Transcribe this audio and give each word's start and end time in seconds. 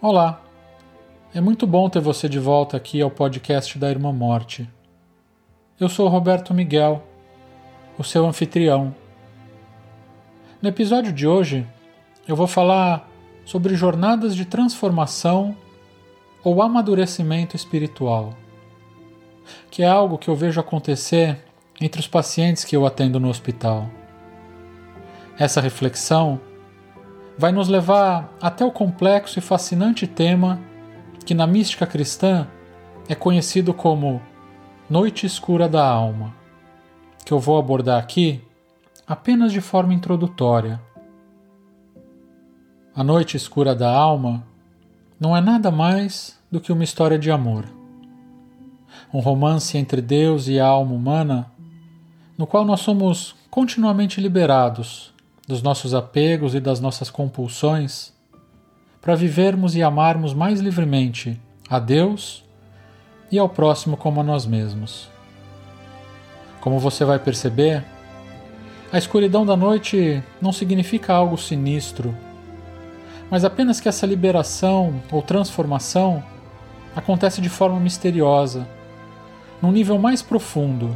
Olá! 0.00 0.40
É 1.34 1.40
muito 1.40 1.66
bom 1.66 1.90
ter 1.90 1.98
você 1.98 2.28
de 2.28 2.38
volta 2.38 2.76
aqui 2.76 3.02
ao 3.02 3.10
podcast 3.10 3.76
da 3.76 3.90
Irmã 3.90 4.12
Morte. 4.12 4.70
Eu 5.78 5.88
sou 5.88 6.06
Roberto 6.06 6.54
Miguel, 6.54 7.02
o 7.98 8.04
seu 8.04 8.24
anfitrião. 8.24 8.94
No 10.62 10.68
episódio 10.68 11.12
de 11.12 11.26
hoje, 11.26 11.66
eu 12.28 12.36
vou 12.36 12.46
falar 12.46 13.10
sobre 13.44 13.74
jornadas 13.74 14.36
de 14.36 14.44
transformação 14.44 15.56
ou 16.44 16.62
amadurecimento 16.62 17.56
espiritual, 17.56 18.34
que 19.68 19.82
é 19.82 19.88
algo 19.88 20.16
que 20.16 20.28
eu 20.28 20.36
vejo 20.36 20.60
acontecer 20.60 21.44
entre 21.80 22.00
os 22.00 22.06
pacientes 22.06 22.64
que 22.64 22.76
eu 22.76 22.86
atendo 22.86 23.18
no 23.18 23.28
hospital. 23.28 23.90
Essa 25.36 25.60
reflexão 25.60 26.40
vai 27.38 27.52
nos 27.52 27.68
levar 27.68 28.36
até 28.42 28.64
o 28.64 28.72
complexo 28.72 29.38
e 29.38 29.42
fascinante 29.42 30.08
tema 30.08 30.60
que 31.24 31.34
na 31.34 31.46
mística 31.46 31.86
cristã 31.86 32.48
é 33.08 33.14
conhecido 33.14 33.72
como 33.72 34.20
Noite 34.90 35.24
Escura 35.24 35.68
da 35.68 35.86
Alma, 35.86 36.34
que 37.24 37.32
eu 37.32 37.38
vou 37.38 37.56
abordar 37.56 37.98
aqui 37.98 38.42
apenas 39.06 39.52
de 39.52 39.60
forma 39.60 39.94
introdutória. 39.94 40.80
A 42.92 43.04
Noite 43.04 43.36
Escura 43.36 43.72
da 43.72 43.88
Alma 43.88 44.44
não 45.20 45.36
é 45.36 45.40
nada 45.40 45.70
mais 45.70 46.36
do 46.50 46.60
que 46.60 46.72
uma 46.72 46.82
história 46.82 47.18
de 47.18 47.30
amor. 47.30 47.66
Um 49.14 49.20
romance 49.20 49.78
entre 49.78 50.02
Deus 50.02 50.48
e 50.48 50.58
a 50.58 50.66
alma 50.66 50.92
humana, 50.92 51.52
no 52.36 52.48
qual 52.48 52.64
nós 52.64 52.80
somos 52.80 53.36
continuamente 53.48 54.20
liberados 54.20 55.16
dos 55.48 55.62
nossos 55.62 55.94
apegos 55.94 56.54
e 56.54 56.60
das 56.60 56.78
nossas 56.78 57.10
compulsões, 57.10 58.12
para 59.00 59.14
vivermos 59.14 59.74
e 59.74 59.82
amarmos 59.82 60.34
mais 60.34 60.60
livremente 60.60 61.40
a 61.70 61.78
Deus 61.78 62.44
e 63.32 63.38
ao 63.38 63.48
próximo 63.48 63.96
como 63.96 64.20
a 64.20 64.24
nós 64.24 64.44
mesmos. 64.44 65.08
Como 66.60 66.78
você 66.78 67.02
vai 67.02 67.18
perceber, 67.18 67.82
a 68.92 68.98
escuridão 68.98 69.46
da 69.46 69.56
noite 69.56 70.22
não 70.40 70.52
significa 70.52 71.14
algo 71.14 71.38
sinistro, 71.38 72.14
mas 73.30 73.42
apenas 73.42 73.80
que 73.80 73.88
essa 73.88 74.06
liberação 74.06 75.02
ou 75.10 75.22
transformação 75.22 76.22
acontece 76.94 77.40
de 77.40 77.48
forma 77.48 77.80
misteriosa, 77.80 78.68
num 79.62 79.72
nível 79.72 79.98
mais 79.98 80.20
profundo 80.20 80.94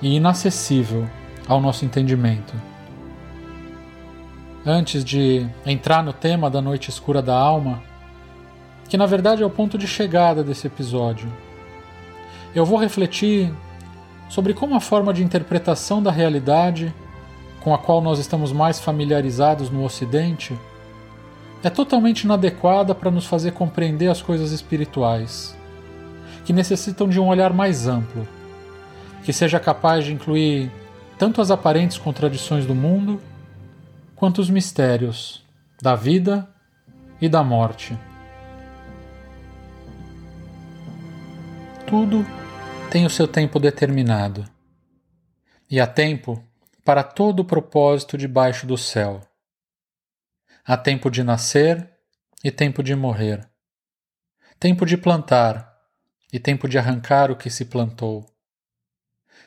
e 0.00 0.16
inacessível 0.16 1.08
ao 1.46 1.60
nosso 1.60 1.84
entendimento. 1.84 2.71
Antes 4.64 5.04
de 5.04 5.44
entrar 5.66 6.04
no 6.04 6.12
tema 6.12 6.48
da 6.48 6.62
noite 6.62 6.88
escura 6.88 7.20
da 7.20 7.36
alma, 7.36 7.82
que 8.88 8.96
na 8.96 9.06
verdade 9.06 9.42
é 9.42 9.46
o 9.46 9.50
ponto 9.50 9.76
de 9.76 9.88
chegada 9.88 10.44
desse 10.44 10.68
episódio, 10.68 11.28
eu 12.54 12.64
vou 12.64 12.78
refletir 12.78 13.52
sobre 14.28 14.54
como 14.54 14.76
a 14.76 14.80
forma 14.80 15.12
de 15.12 15.24
interpretação 15.24 16.00
da 16.00 16.12
realidade 16.12 16.94
com 17.60 17.74
a 17.74 17.78
qual 17.78 18.00
nós 18.00 18.20
estamos 18.20 18.52
mais 18.52 18.78
familiarizados 18.78 19.68
no 19.68 19.84
Ocidente 19.84 20.56
é 21.64 21.68
totalmente 21.68 22.22
inadequada 22.22 22.94
para 22.94 23.10
nos 23.10 23.26
fazer 23.26 23.52
compreender 23.52 24.08
as 24.08 24.22
coisas 24.22 24.52
espirituais, 24.52 25.56
que 26.44 26.52
necessitam 26.52 27.08
de 27.08 27.18
um 27.18 27.26
olhar 27.26 27.52
mais 27.52 27.88
amplo, 27.88 28.28
que 29.24 29.32
seja 29.32 29.58
capaz 29.58 30.04
de 30.04 30.12
incluir 30.12 30.70
tanto 31.18 31.40
as 31.40 31.50
aparentes 31.50 31.98
contradições 31.98 32.64
do 32.64 32.74
mundo 32.76 33.20
quanto 34.22 34.40
os 34.40 34.48
mistérios 34.48 35.44
da 35.82 35.96
vida 35.96 36.48
e 37.20 37.28
da 37.28 37.42
morte. 37.42 37.98
Tudo 41.88 42.24
tem 42.88 43.04
o 43.04 43.10
seu 43.10 43.26
tempo 43.26 43.58
determinado, 43.58 44.48
e 45.68 45.80
há 45.80 45.88
tempo 45.88 46.40
para 46.84 47.02
todo 47.02 47.40
o 47.40 47.44
propósito 47.44 48.16
debaixo 48.16 48.64
do 48.64 48.78
céu. 48.78 49.20
Há 50.64 50.76
tempo 50.76 51.10
de 51.10 51.24
nascer 51.24 51.90
e 52.44 52.52
tempo 52.52 52.80
de 52.80 52.94
morrer, 52.94 53.50
tempo 54.60 54.86
de 54.86 54.96
plantar 54.96 55.76
e 56.32 56.38
tempo 56.38 56.68
de 56.68 56.78
arrancar 56.78 57.32
o 57.32 57.36
que 57.36 57.50
se 57.50 57.64
plantou, 57.64 58.24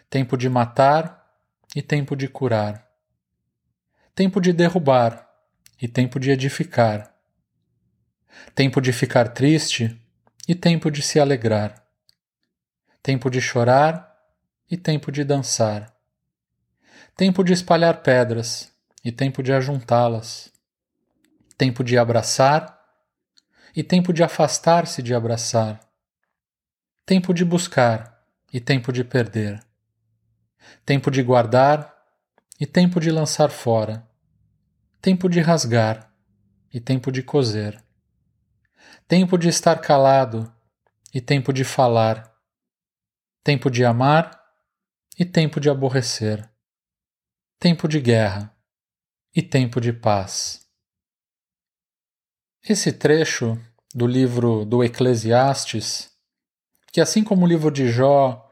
tempo 0.09 0.35
de 0.35 0.49
matar 0.49 1.25
e 1.73 1.81
tempo 1.81 2.13
de 2.13 2.27
curar 2.27 2.84
tempo 4.15 4.39
de 4.39 4.53
derrubar 4.53 5.29
e 5.81 5.89
tempo 5.89 6.17
de 6.21 6.31
edificar, 6.31 7.13
tempo 8.55 8.79
de 8.79 8.93
ficar 8.93 9.27
triste 9.27 10.01
e 10.47 10.55
tempo 10.55 10.89
de 10.89 11.01
se 11.01 11.19
alegrar, 11.19 11.85
tempo 13.03 13.29
de 13.29 13.41
chorar 13.41 14.15
e 14.71 14.77
tempo 14.77 15.11
de 15.11 15.25
dançar, 15.25 15.93
tempo 17.17 17.43
de 17.43 17.51
espalhar 17.51 18.01
pedras 18.03 18.71
e 19.03 19.11
tempo 19.11 19.43
de 19.43 19.51
ajuntá-las, 19.51 20.49
tempo 21.57 21.83
de 21.83 21.97
abraçar 21.97 22.79
e 23.75 23.83
tempo 23.83 24.13
de 24.13 24.23
afastar-se 24.23 25.03
de 25.03 25.13
abraçar, 25.13 25.77
tempo 27.05 27.33
de 27.33 27.43
buscar 27.43 28.17
e 28.53 28.61
tempo 28.61 28.93
de 28.93 29.03
perder, 29.03 29.61
tempo 30.85 31.11
de 31.11 31.21
guardar 31.21 31.94
e 32.59 32.65
tempo 32.65 32.99
de 32.99 33.11
lançar 33.11 33.49
fora, 33.49 34.07
tempo 35.01 35.29
de 35.29 35.41
rasgar 35.41 36.11
e 36.73 36.79
tempo 36.79 37.11
de 37.11 37.21
coser, 37.21 37.83
tempo 39.07 39.37
de 39.37 39.49
estar 39.49 39.79
calado 39.81 40.51
e 41.13 41.19
tempo 41.19 41.51
de 41.51 41.63
falar, 41.63 42.33
tempo 43.43 43.69
de 43.69 43.83
amar 43.83 44.41
e 45.17 45.25
tempo 45.25 45.59
de 45.59 45.69
aborrecer, 45.69 46.49
tempo 47.59 47.87
de 47.87 47.99
guerra 47.99 48.55
e 49.33 49.41
tempo 49.41 49.81
de 49.81 49.91
paz. 49.91 50.65
Esse 52.67 52.91
trecho 52.91 53.59
do 53.93 54.07
livro 54.07 54.65
do 54.65 54.83
Eclesiastes, 54.83 56.11
que 56.91 56.99
assim 56.99 57.23
como 57.23 57.45
o 57.45 57.47
livro 57.47 57.69
de 57.69 57.89
Jó 57.89 58.49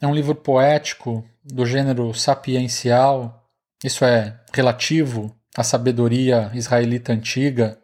é 0.00 0.06
um 0.06 0.14
livro 0.14 0.34
poético 0.34 1.24
do 1.42 1.64
gênero 1.64 2.12
sapiencial, 2.12 3.43
isso 3.84 4.02
é 4.02 4.42
relativo 4.50 5.38
à 5.54 5.62
sabedoria 5.62 6.50
israelita 6.54 7.12
antiga, 7.12 7.78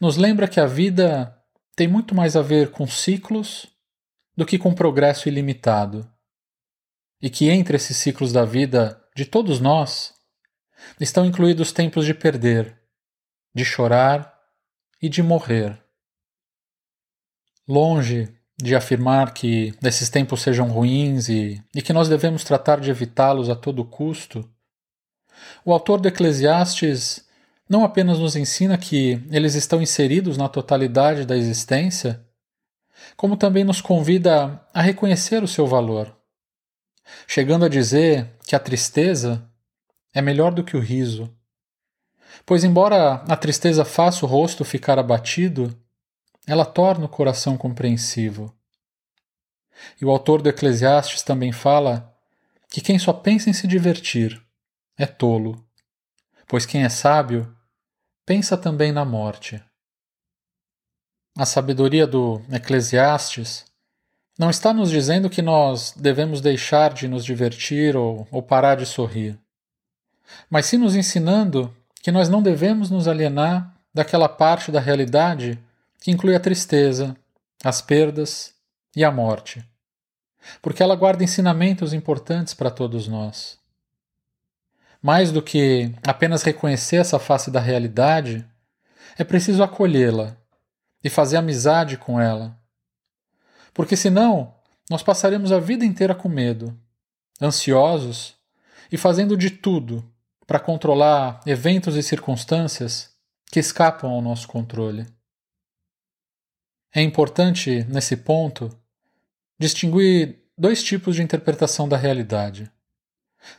nos 0.00 0.16
lembra 0.16 0.46
que 0.46 0.60
a 0.60 0.66
vida 0.66 1.36
tem 1.74 1.88
muito 1.88 2.14
mais 2.14 2.36
a 2.36 2.40
ver 2.40 2.70
com 2.70 2.86
ciclos 2.86 3.66
do 4.36 4.46
que 4.46 4.56
com 4.56 4.72
progresso 4.72 5.28
ilimitado. 5.28 6.08
E 7.20 7.28
que 7.28 7.50
entre 7.50 7.76
esses 7.76 7.96
ciclos 7.96 8.32
da 8.32 8.44
vida 8.44 9.02
de 9.16 9.24
todos 9.24 9.58
nós 9.58 10.14
estão 11.00 11.26
incluídos 11.26 11.72
tempos 11.72 12.06
de 12.06 12.14
perder, 12.14 12.80
de 13.52 13.64
chorar 13.64 14.38
e 15.02 15.08
de 15.08 15.20
morrer. 15.20 15.82
Longe 17.66 18.32
de 18.56 18.76
afirmar 18.76 19.34
que 19.34 19.74
esses 19.82 20.08
tempos 20.08 20.42
sejam 20.42 20.68
ruins 20.68 21.28
e, 21.28 21.60
e 21.74 21.82
que 21.82 21.92
nós 21.92 22.08
devemos 22.08 22.44
tratar 22.44 22.78
de 22.78 22.88
evitá-los 22.88 23.50
a 23.50 23.56
todo 23.56 23.84
custo, 23.84 24.48
o 25.64 25.72
autor 25.72 26.00
do 26.00 26.08
Eclesiastes 26.08 27.26
não 27.68 27.84
apenas 27.84 28.18
nos 28.18 28.36
ensina 28.36 28.78
que 28.78 29.20
eles 29.30 29.54
estão 29.54 29.82
inseridos 29.82 30.36
na 30.36 30.48
totalidade 30.48 31.24
da 31.24 31.36
existência, 31.36 32.24
como 33.16 33.36
também 33.36 33.64
nos 33.64 33.80
convida 33.80 34.64
a 34.72 34.80
reconhecer 34.80 35.42
o 35.42 35.48
seu 35.48 35.66
valor, 35.66 36.16
chegando 37.26 37.64
a 37.64 37.68
dizer 37.68 38.30
que 38.46 38.54
a 38.54 38.60
tristeza 38.60 39.48
é 40.14 40.22
melhor 40.22 40.52
do 40.52 40.64
que 40.64 40.76
o 40.76 40.80
riso. 40.80 41.30
Pois, 42.44 42.62
embora 42.62 43.24
a 43.28 43.36
tristeza 43.36 43.84
faça 43.84 44.24
o 44.24 44.28
rosto 44.28 44.64
ficar 44.64 44.98
abatido, 44.98 45.76
ela 46.46 46.64
torna 46.64 47.06
o 47.06 47.08
coração 47.08 47.56
compreensivo. 47.56 48.54
E 50.00 50.04
o 50.04 50.10
autor 50.10 50.40
do 50.40 50.48
Eclesiastes 50.48 51.22
também 51.22 51.52
fala 51.52 52.14
que 52.70 52.80
quem 52.80 52.98
só 52.98 53.12
pensa 53.12 53.50
em 53.50 53.52
se 53.52 53.66
divertir 53.66 54.45
é 54.98 55.06
tolo, 55.06 55.64
pois 56.48 56.64
quem 56.64 56.84
é 56.84 56.88
sábio 56.88 57.54
pensa 58.24 58.56
também 58.56 58.92
na 58.92 59.04
morte. 59.04 59.62
A 61.36 61.44
sabedoria 61.44 62.06
do 62.06 62.40
Eclesiastes 62.50 63.64
não 64.38 64.50
está 64.50 64.72
nos 64.72 64.90
dizendo 64.90 65.30
que 65.30 65.42
nós 65.42 65.92
devemos 65.96 66.40
deixar 66.40 66.92
de 66.92 67.06
nos 67.08 67.24
divertir 67.24 67.96
ou, 67.96 68.26
ou 68.30 68.42
parar 68.42 68.76
de 68.76 68.86
sorrir, 68.86 69.38
mas 70.50 70.66
sim 70.66 70.76
nos 70.76 70.96
ensinando 70.96 71.74
que 72.02 72.12
nós 72.12 72.28
não 72.28 72.42
devemos 72.42 72.90
nos 72.90 73.06
alienar 73.08 73.74
daquela 73.92 74.28
parte 74.28 74.70
da 74.70 74.80
realidade 74.80 75.58
que 76.00 76.10
inclui 76.10 76.34
a 76.34 76.40
tristeza, 76.40 77.16
as 77.64 77.80
perdas 77.80 78.54
e 78.94 79.04
a 79.04 79.10
morte, 79.10 79.64
porque 80.60 80.82
ela 80.82 80.96
guarda 80.96 81.24
ensinamentos 81.24 81.92
importantes 81.92 82.54
para 82.54 82.70
todos 82.70 83.08
nós. 83.08 83.58
Mais 85.06 85.30
do 85.30 85.40
que 85.40 85.94
apenas 86.04 86.42
reconhecer 86.42 86.96
essa 86.96 87.16
face 87.20 87.48
da 87.48 87.60
realidade, 87.60 88.44
é 89.16 89.22
preciso 89.22 89.62
acolhê-la 89.62 90.36
e 91.04 91.08
fazer 91.08 91.36
amizade 91.36 91.96
com 91.96 92.20
ela. 92.20 92.60
Porque 93.72 93.96
senão, 93.96 94.52
nós 94.90 95.04
passaremos 95.04 95.52
a 95.52 95.60
vida 95.60 95.84
inteira 95.84 96.12
com 96.12 96.28
medo, 96.28 96.76
ansiosos 97.40 98.34
e 98.90 98.96
fazendo 98.96 99.36
de 99.36 99.48
tudo 99.48 100.04
para 100.44 100.58
controlar 100.58 101.40
eventos 101.46 101.94
e 101.94 102.02
circunstâncias 102.02 103.14
que 103.52 103.60
escapam 103.60 104.10
ao 104.10 104.20
nosso 104.20 104.48
controle. 104.48 105.06
É 106.92 107.00
importante, 107.00 107.84
nesse 107.84 108.16
ponto, 108.16 108.76
distinguir 109.56 110.42
dois 110.58 110.82
tipos 110.82 111.14
de 111.14 111.22
interpretação 111.22 111.88
da 111.88 111.96
realidade. 111.96 112.68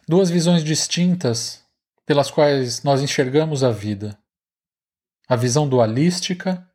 Duas 0.07 0.29
visões 0.29 0.63
distintas 0.63 1.63
pelas 2.06 2.31
quais 2.31 2.83
nós 2.83 3.01
enxergamos 3.01 3.63
a 3.63 3.71
vida: 3.71 4.18
a 5.27 5.35
visão 5.35 5.68
dualística 5.68 6.65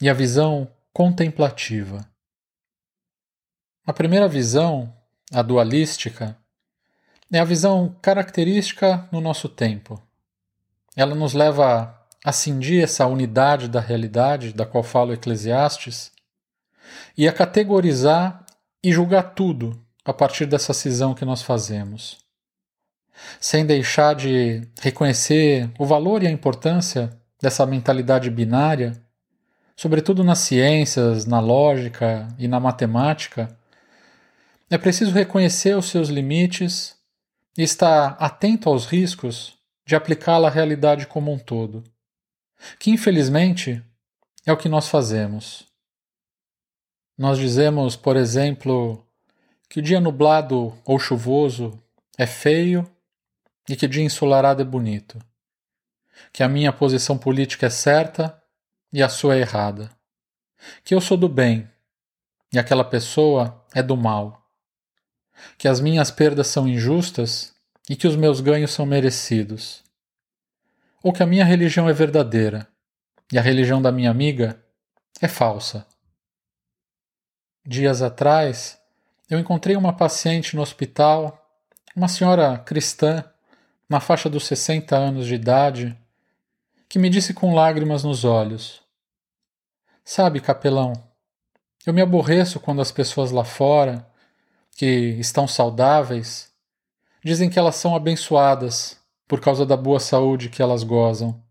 e 0.00 0.10
a 0.10 0.12
visão 0.12 0.68
contemplativa. 0.92 2.06
A 3.86 3.92
primeira 3.92 4.28
visão, 4.28 4.92
a 5.32 5.42
dualística, 5.42 6.36
é 7.32 7.38
a 7.38 7.44
visão 7.44 7.96
característica 8.02 9.08
no 9.10 9.20
nosso 9.20 9.48
tempo. 9.48 10.00
Ela 10.94 11.14
nos 11.14 11.32
leva 11.32 11.98
a 12.24 12.32
cindir 12.32 12.82
essa 12.84 13.06
unidade 13.06 13.68
da 13.68 13.80
realidade 13.80 14.52
da 14.52 14.66
qual 14.66 14.84
fala 14.84 15.14
Eclesiastes 15.14 16.12
e 17.16 17.26
a 17.26 17.32
categorizar 17.32 18.44
e 18.82 18.92
julgar 18.92 19.34
tudo 19.34 19.82
a 20.04 20.12
partir 20.12 20.46
dessa 20.46 20.72
cisão 20.72 21.14
que 21.14 21.24
nós 21.24 21.42
fazemos. 21.42 22.18
Sem 23.40 23.64
deixar 23.64 24.14
de 24.14 24.62
reconhecer 24.80 25.70
o 25.78 25.86
valor 25.86 26.22
e 26.22 26.26
a 26.26 26.30
importância 26.30 27.10
dessa 27.40 27.66
mentalidade 27.66 28.30
binária, 28.30 29.00
sobretudo 29.76 30.24
nas 30.24 30.38
ciências, 30.38 31.26
na 31.26 31.40
lógica 31.40 32.28
e 32.38 32.48
na 32.48 32.58
matemática, 32.58 33.56
é 34.70 34.78
preciso 34.78 35.12
reconhecer 35.12 35.76
os 35.76 35.86
seus 35.86 36.08
limites 36.08 36.96
e 37.56 37.62
estar 37.62 38.16
atento 38.18 38.68
aos 38.68 38.86
riscos 38.86 39.58
de 39.84 39.94
aplicá-la 39.94 40.48
à 40.48 40.50
realidade 40.50 41.06
como 41.06 41.32
um 41.32 41.38
todo, 41.38 41.84
que 42.78 42.90
infelizmente 42.90 43.82
é 44.46 44.52
o 44.52 44.56
que 44.56 44.68
nós 44.68 44.88
fazemos. 44.88 45.66
Nós 47.18 47.38
dizemos, 47.38 47.94
por 47.94 48.16
exemplo, 48.16 49.06
que 49.72 49.80
dia 49.80 49.98
nublado 49.98 50.78
ou 50.84 50.98
chuvoso 50.98 51.82
é 52.18 52.26
feio 52.26 52.86
e 53.66 53.74
que 53.74 53.88
dia 53.88 54.02
ensolarado 54.02 54.60
é 54.60 54.64
bonito, 54.66 55.18
que 56.30 56.42
a 56.42 56.48
minha 56.48 56.70
posição 56.70 57.16
política 57.16 57.68
é 57.68 57.70
certa 57.70 58.38
e 58.92 59.02
a 59.02 59.08
sua 59.08 59.34
é 59.34 59.38
errada, 59.38 59.90
que 60.84 60.94
eu 60.94 61.00
sou 61.00 61.16
do 61.16 61.26
bem 61.26 61.66
e 62.52 62.58
aquela 62.58 62.84
pessoa 62.84 63.64
é 63.74 63.82
do 63.82 63.96
mal 63.96 64.46
que 65.56 65.66
as 65.66 65.80
minhas 65.80 66.10
perdas 66.10 66.48
são 66.48 66.68
injustas 66.68 67.54
e 67.88 67.96
que 67.96 68.06
os 68.06 68.14
meus 68.14 68.42
ganhos 68.42 68.72
são 68.72 68.84
merecidos. 68.84 69.82
Ou 71.02 71.14
que 71.14 71.22
a 71.22 71.26
minha 71.26 71.46
religião 71.46 71.88
é 71.88 71.94
verdadeira 71.94 72.68
e 73.32 73.38
a 73.38 73.42
religião 73.42 73.80
da 73.80 73.90
minha 73.90 74.10
amiga 74.10 74.62
é 75.18 75.28
falsa. 75.28 75.86
Dias 77.64 78.02
atrás, 78.02 78.81
eu 79.32 79.38
encontrei 79.38 79.76
uma 79.76 79.94
paciente 79.94 80.54
no 80.54 80.60
hospital, 80.60 81.42
uma 81.96 82.06
senhora 82.06 82.58
cristã, 82.58 83.24
na 83.88 83.98
faixa 83.98 84.28
dos 84.28 84.46
60 84.46 84.94
anos 84.94 85.26
de 85.26 85.34
idade, 85.34 85.98
que 86.86 86.98
me 86.98 87.08
disse 87.08 87.32
com 87.32 87.54
lágrimas 87.54 88.04
nos 88.04 88.26
olhos: 88.26 88.82
Sabe, 90.04 90.38
capelão, 90.38 90.92
eu 91.86 91.94
me 91.94 92.02
aborreço 92.02 92.60
quando 92.60 92.82
as 92.82 92.92
pessoas 92.92 93.30
lá 93.30 93.42
fora 93.42 94.06
que 94.76 94.86
estão 95.18 95.48
saudáveis, 95.48 96.52
dizem 97.24 97.48
que 97.48 97.58
elas 97.58 97.76
são 97.76 97.96
abençoadas 97.96 99.00
por 99.26 99.40
causa 99.40 99.64
da 99.64 99.78
boa 99.78 99.98
saúde 99.98 100.50
que 100.50 100.60
elas 100.60 100.82
gozam. 100.82 101.42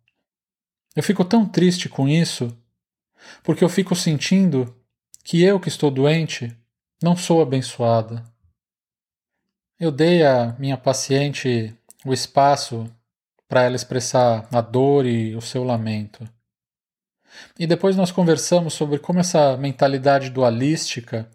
Eu 0.95 1.01
fico 1.01 1.25
tão 1.25 1.47
triste 1.47 1.89
com 1.89 2.07
isso, 2.07 2.55
porque 3.41 3.63
eu 3.63 3.69
fico 3.69 3.95
sentindo 3.95 4.75
que 5.23 5.41
eu 5.41 5.59
que 5.59 5.67
estou 5.67 5.89
doente 5.89 6.55
não 7.01 7.15
sou 7.15 7.41
abençoada. 7.41 8.23
Eu 9.79 9.91
dei 9.91 10.23
à 10.23 10.55
minha 10.59 10.77
paciente 10.77 11.75
o 12.05 12.13
espaço 12.13 12.85
para 13.47 13.63
ela 13.63 13.75
expressar 13.75 14.47
a 14.51 14.61
dor 14.61 15.05
e 15.05 15.35
o 15.35 15.41
seu 15.41 15.63
lamento. 15.63 16.27
E 17.57 17.65
depois 17.65 17.95
nós 17.95 18.11
conversamos 18.11 18.73
sobre 18.73 18.99
como 18.99 19.19
essa 19.19 19.57
mentalidade 19.57 20.29
dualística 20.29 21.29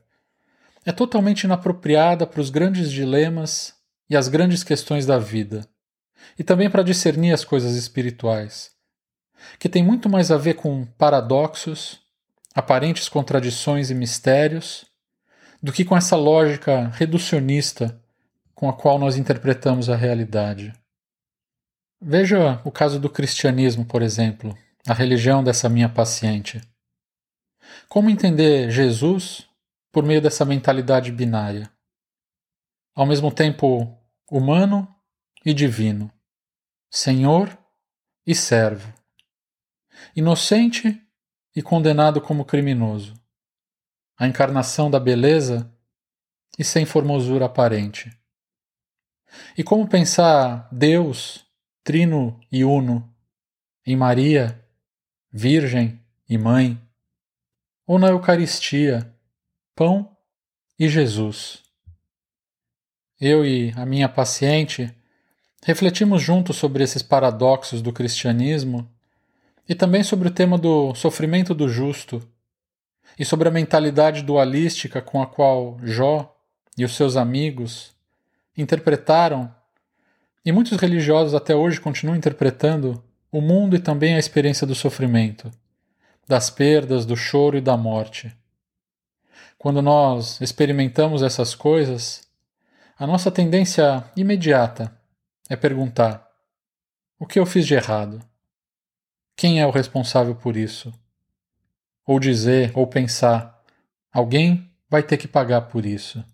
é 0.84 0.92
totalmente 0.92 1.42
inapropriada 1.42 2.26
para 2.26 2.40
os 2.40 2.48
grandes 2.48 2.92
dilemas 2.92 3.74
e 4.08 4.16
as 4.16 4.28
grandes 4.28 4.62
questões 4.62 5.04
da 5.04 5.18
vida, 5.18 5.68
e 6.38 6.44
também 6.44 6.70
para 6.70 6.84
discernir 6.84 7.32
as 7.32 7.44
coisas 7.44 7.74
espirituais, 7.74 8.70
que 9.58 9.68
tem 9.68 9.82
muito 9.82 10.08
mais 10.08 10.30
a 10.30 10.36
ver 10.36 10.54
com 10.54 10.86
paradoxos, 10.96 12.00
aparentes 12.54 13.08
contradições 13.08 13.90
e 13.90 13.94
mistérios, 13.94 14.85
do 15.66 15.72
que 15.72 15.84
com 15.84 15.96
essa 15.96 16.14
lógica 16.14 16.92
reducionista 16.94 18.00
com 18.54 18.68
a 18.68 18.72
qual 18.72 19.00
nós 19.00 19.16
interpretamos 19.16 19.90
a 19.90 19.96
realidade. 19.96 20.72
Veja 22.00 22.62
o 22.64 22.70
caso 22.70 23.00
do 23.00 23.10
cristianismo, 23.10 23.84
por 23.84 24.00
exemplo, 24.00 24.56
a 24.86 24.94
religião 24.94 25.42
dessa 25.42 25.68
minha 25.68 25.88
paciente. 25.88 26.60
Como 27.88 28.08
entender 28.08 28.70
Jesus 28.70 29.44
por 29.90 30.04
meio 30.04 30.22
dessa 30.22 30.44
mentalidade 30.44 31.10
binária. 31.10 31.68
Ao 32.94 33.04
mesmo 33.04 33.32
tempo 33.32 33.92
humano 34.30 34.86
e 35.44 35.52
divino, 35.52 36.12
senhor 36.88 37.58
e 38.24 38.36
servo, 38.36 38.94
inocente 40.14 41.02
e 41.56 41.60
condenado 41.60 42.20
como 42.20 42.44
criminoso, 42.44 43.14
a 44.18 44.26
encarnação 44.26 44.90
da 44.90 44.98
beleza 44.98 45.70
e 46.58 46.64
sem 46.64 46.86
formosura 46.86 47.44
aparente. 47.46 48.10
E 49.56 49.62
como 49.62 49.86
pensar 49.86 50.68
Deus, 50.72 51.44
Trino 51.84 52.40
e 52.50 52.64
Uno, 52.64 53.14
em 53.84 53.94
Maria, 53.94 54.64
Virgem 55.30 56.00
e 56.28 56.38
Mãe, 56.38 56.80
ou 57.86 57.98
na 57.98 58.08
Eucaristia, 58.08 59.14
pão 59.74 60.16
e 60.78 60.88
Jesus. 60.88 61.62
Eu 63.20 63.44
e 63.44 63.72
a 63.76 63.86
minha 63.86 64.08
paciente 64.08 64.92
refletimos 65.62 66.22
juntos 66.22 66.56
sobre 66.56 66.82
esses 66.82 67.02
paradoxos 67.02 67.80
do 67.80 67.92
cristianismo 67.92 68.90
e 69.68 69.74
também 69.74 70.02
sobre 70.02 70.28
o 70.28 70.30
tema 70.30 70.58
do 70.58 70.94
sofrimento 70.94 71.54
do 71.54 71.68
justo 71.68 72.20
e 73.18 73.24
sobre 73.24 73.48
a 73.48 73.52
mentalidade 73.52 74.22
dualística 74.22 75.00
com 75.00 75.22
a 75.22 75.26
qual 75.26 75.78
Jó 75.82 76.36
e 76.76 76.84
os 76.84 76.94
seus 76.94 77.16
amigos 77.16 77.94
interpretaram 78.56 79.54
e 80.44 80.52
muitos 80.52 80.78
religiosos 80.78 81.34
até 81.34 81.54
hoje 81.54 81.80
continuam 81.80 82.16
interpretando 82.16 83.02
o 83.32 83.40
mundo 83.40 83.74
e 83.74 83.80
também 83.80 84.14
a 84.14 84.18
experiência 84.18 84.66
do 84.66 84.74
sofrimento, 84.74 85.50
das 86.26 86.50
perdas, 86.50 87.04
do 87.04 87.16
choro 87.16 87.56
e 87.56 87.60
da 87.60 87.76
morte. 87.76 88.32
Quando 89.58 89.82
nós 89.82 90.40
experimentamos 90.40 91.22
essas 91.22 91.54
coisas, 91.54 92.22
a 92.98 93.06
nossa 93.06 93.30
tendência 93.30 94.04
imediata 94.16 94.96
é 95.48 95.56
perguntar: 95.56 96.26
o 97.18 97.26
que 97.26 97.38
eu 97.38 97.46
fiz 97.46 97.66
de 97.66 97.74
errado? 97.74 98.20
Quem 99.34 99.60
é 99.60 99.66
o 99.66 99.70
responsável 99.70 100.34
por 100.34 100.56
isso? 100.56 100.92
Ou 102.06 102.20
dizer, 102.20 102.70
ou 102.74 102.86
pensar: 102.86 103.62
alguém 104.12 104.70
vai 104.88 105.02
ter 105.02 105.16
que 105.16 105.26
pagar 105.26 105.62
por 105.62 105.84
isso. 105.84 106.24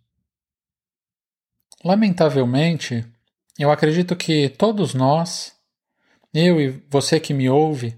Lamentavelmente, 1.84 3.04
eu 3.58 3.70
acredito 3.70 4.14
que 4.14 4.48
todos 4.50 4.94
nós, 4.94 5.56
eu 6.32 6.60
e 6.60 6.82
você 6.88 7.18
que 7.18 7.34
me 7.34 7.48
ouve, 7.48 7.96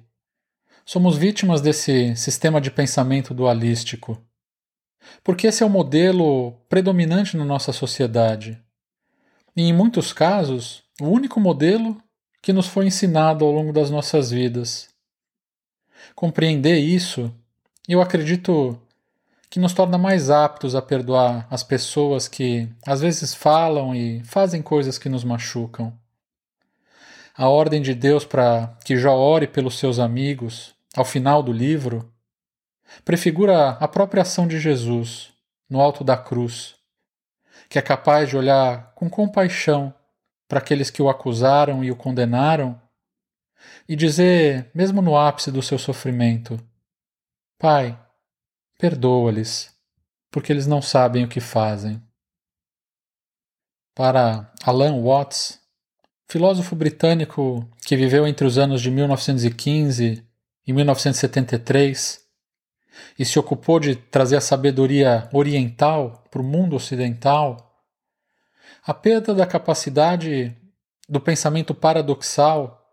somos 0.86 1.16
vítimas 1.16 1.60
desse 1.60 2.14
sistema 2.16 2.60
de 2.60 2.70
pensamento 2.70 3.34
dualístico 3.34 4.18
porque 5.22 5.46
esse 5.46 5.62
é 5.62 5.66
o 5.66 5.70
modelo 5.70 6.52
predominante 6.68 7.36
na 7.36 7.44
nossa 7.44 7.72
sociedade. 7.72 8.60
E 9.56 9.62
em 9.62 9.72
muitos 9.72 10.12
casos, 10.12 10.82
o 11.00 11.06
único 11.06 11.40
modelo 11.40 12.00
que 12.42 12.52
nos 12.52 12.66
foi 12.66 12.86
ensinado 12.86 13.44
ao 13.44 13.50
longo 13.50 13.72
das 13.72 13.90
nossas 13.90 14.30
vidas. 14.30 14.88
Compreender 16.14 16.78
isso, 16.78 17.34
eu 17.92 18.00
acredito 18.00 18.80
que 19.50 19.60
nos 19.60 19.72
torna 19.72 19.98
mais 19.98 20.30
aptos 20.30 20.74
a 20.74 20.82
perdoar 20.82 21.46
as 21.50 21.62
pessoas 21.62 22.26
que 22.26 22.68
às 22.86 23.00
vezes 23.00 23.34
falam 23.34 23.94
e 23.94 24.22
fazem 24.24 24.62
coisas 24.62 24.98
que 24.98 25.08
nos 25.08 25.22
machucam. 25.22 25.92
A 27.36 27.48
ordem 27.48 27.82
de 27.82 27.94
Deus 27.94 28.24
para 28.24 28.76
que 28.84 28.96
Jó 28.96 29.14
ore 29.14 29.46
pelos 29.46 29.78
seus 29.78 29.98
amigos, 29.98 30.74
ao 30.96 31.04
final 31.04 31.42
do 31.42 31.52
livro, 31.52 32.10
prefigura 33.04 33.70
a 33.70 33.86
própria 33.86 34.22
ação 34.22 34.46
de 34.46 34.58
Jesus 34.58 35.32
no 35.68 35.80
alto 35.80 36.02
da 36.02 36.16
cruz, 36.16 36.74
que 37.68 37.78
é 37.78 37.82
capaz 37.82 38.30
de 38.30 38.36
olhar 38.36 38.92
com 38.94 39.10
compaixão 39.10 39.92
para 40.48 40.58
aqueles 40.58 40.90
que 40.90 41.02
o 41.02 41.08
acusaram 41.08 41.84
e 41.84 41.90
o 41.90 41.96
condenaram 41.96 42.80
e 43.88 43.96
dizer, 43.96 44.70
mesmo 44.74 45.02
no 45.02 45.16
ápice 45.16 45.50
do 45.50 45.62
seu 45.62 45.78
sofrimento: 45.78 46.58
Pai, 47.64 47.98
perdoa-lhes, 48.78 49.74
porque 50.30 50.52
eles 50.52 50.66
não 50.66 50.82
sabem 50.82 51.24
o 51.24 51.28
que 51.28 51.40
fazem. 51.40 51.98
Para 53.94 54.52
Alan 54.62 55.00
Watts, 55.00 55.58
filósofo 56.28 56.76
britânico 56.76 57.66
que 57.86 57.96
viveu 57.96 58.26
entre 58.26 58.46
os 58.46 58.58
anos 58.58 58.82
de 58.82 58.90
1915 58.90 60.22
e 60.66 60.72
1973 60.74 62.20
e 63.18 63.24
se 63.24 63.38
ocupou 63.38 63.80
de 63.80 63.96
trazer 63.96 64.36
a 64.36 64.42
sabedoria 64.42 65.26
oriental 65.32 66.22
para 66.30 66.42
o 66.42 66.44
mundo 66.44 66.76
ocidental, 66.76 67.82
a 68.84 68.92
perda 68.92 69.34
da 69.34 69.46
capacidade 69.46 70.54
do 71.08 71.18
pensamento 71.18 71.74
paradoxal, 71.74 72.83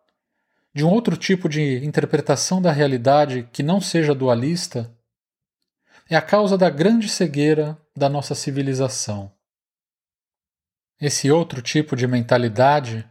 de 0.73 0.85
um 0.85 0.89
outro 0.89 1.17
tipo 1.17 1.49
de 1.49 1.83
interpretação 1.85 2.61
da 2.61 2.71
realidade 2.71 3.47
que 3.51 3.61
não 3.61 3.81
seja 3.81 4.15
dualista, 4.15 4.91
é 6.09 6.15
a 6.15 6.21
causa 6.21 6.57
da 6.57 6.69
grande 6.69 7.09
cegueira 7.09 7.77
da 7.95 8.07
nossa 8.07 8.35
civilização. 8.35 9.31
Esse 10.99 11.31
outro 11.31 11.61
tipo 11.61 11.95
de 11.95 12.07
mentalidade, 12.07 13.07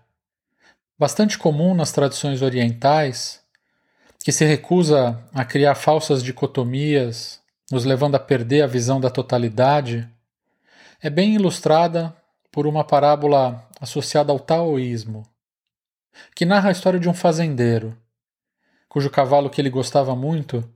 bastante 0.98 1.38
comum 1.38 1.74
nas 1.74 1.92
tradições 1.92 2.40
orientais, 2.40 3.42
que 4.22 4.32
se 4.32 4.44
recusa 4.44 5.22
a 5.32 5.44
criar 5.44 5.74
falsas 5.74 6.22
dicotomias, 6.22 7.40
nos 7.70 7.84
levando 7.84 8.16
a 8.16 8.20
perder 8.20 8.62
a 8.62 8.66
visão 8.66 9.00
da 9.00 9.10
totalidade, 9.10 10.08
é 11.00 11.08
bem 11.08 11.34
ilustrada 11.34 12.14
por 12.52 12.66
uma 12.66 12.84
parábola 12.84 13.66
associada 13.80 14.32
ao 14.32 14.38
taoísmo, 14.38 15.24
que 16.34 16.44
narra 16.44 16.68
a 16.68 16.72
história 16.72 16.98
de 16.98 17.08
um 17.08 17.14
fazendeiro, 17.14 17.96
cujo 18.88 19.10
cavalo 19.10 19.50
que 19.50 19.60
ele 19.60 19.70
gostava 19.70 20.14
muito 20.14 20.68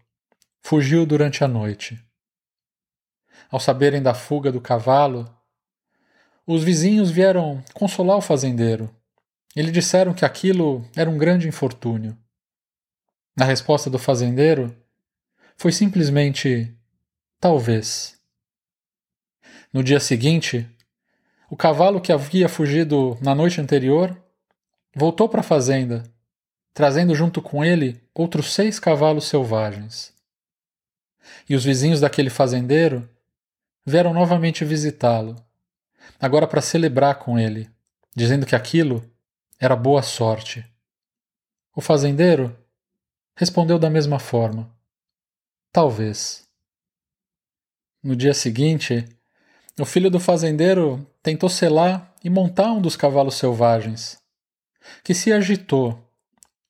fugiu 0.62 1.05
durante 1.05 1.45
a 1.45 1.49
noite. 1.49 2.03
Ao 3.50 3.61
saberem 3.61 4.03
da 4.03 4.14
fuga 4.14 4.50
do 4.50 4.61
cavalo, 4.61 5.29
os 6.47 6.62
vizinhos 6.62 7.11
vieram 7.11 7.62
consolar 7.73 8.17
o 8.17 8.23
fazendeiro. 8.23 8.95
E 9.57 9.62
lhe 9.62 9.71
disseram 9.71 10.12
que 10.12 10.25
aquilo 10.25 10.85
era 10.97 11.09
um 11.09 11.17
grande 11.17 11.47
infortúnio. 11.47 12.19
A 13.38 13.45
resposta 13.45 13.88
do 13.88 13.99
fazendeiro 13.99 14.75
foi 15.57 15.71
simplesmente 15.71 16.75
talvez. 17.38 18.21
No 19.73 19.83
dia 19.83 20.00
seguinte, 20.00 20.69
o 21.49 21.57
cavalo 21.57 22.00
que 22.00 22.12
havia 22.12 22.49
fugido 22.49 23.17
na 23.21 23.35
noite 23.35 23.61
anterior 23.61 24.24
voltou 24.95 25.29
para 25.29 25.41
a 25.41 25.45
fazenda, 25.45 26.05
trazendo 26.73 27.15
junto 27.15 27.43
com 27.43 27.65
ele 27.65 28.01
outros 28.15 28.53
seis 28.53 28.79
cavalos 28.79 29.27
selvagens. 29.27 30.13
E 31.49 31.55
os 31.55 31.65
vizinhos 31.65 32.01
daquele 32.01 32.31
fazendeiro 32.31 33.09
vieram 33.85 34.13
novamente 34.13 34.65
visitá-lo, 34.65 35.37
agora 36.21 36.47
para 36.47 36.61
celebrar 36.61 37.17
com 37.17 37.39
ele, 37.39 37.69
dizendo 38.15 38.47
que 38.47 38.57
aquilo 38.57 39.05
era 39.59 39.77
boa 39.77 40.03
sorte. 40.03 40.65
O 41.75 41.81
fazendeiro 41.81 42.57
respondeu 43.37 43.79
da 43.79 43.91
mesma 43.91 44.19
forma: 44.19 44.71
Talvez. 45.73 46.45
No 48.03 48.15
dia 48.15 48.35
seguinte, 48.35 49.09
o 49.81 49.85
filho 49.85 50.11
do 50.11 50.21
fazendeiro 50.21 51.05
tentou 51.23 51.49
selar 51.49 52.15
e 52.23 52.31
montar 52.31 52.71
um 52.73 52.81
dos 52.81 52.97
cavalos 52.97 53.35
selvagens, 53.35 54.19
que 55.03 55.14
se 55.14 55.33
agitou 55.33 55.99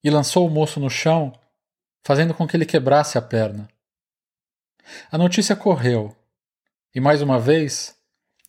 e 0.02 0.10
lançou 0.10 0.46
o 0.46 0.50
moço 0.50 0.78
no 0.78 0.90
chão, 0.90 1.32
fazendo 2.02 2.34
com 2.34 2.46
que 2.46 2.56
ele 2.56 2.66
quebrasse 2.66 3.16
a 3.16 3.22
perna. 3.22 3.68
A 5.10 5.16
notícia 5.16 5.56
correu, 5.56 6.14
e 6.94 7.00
mais 7.00 7.22
uma 7.22 7.38
vez 7.38 7.98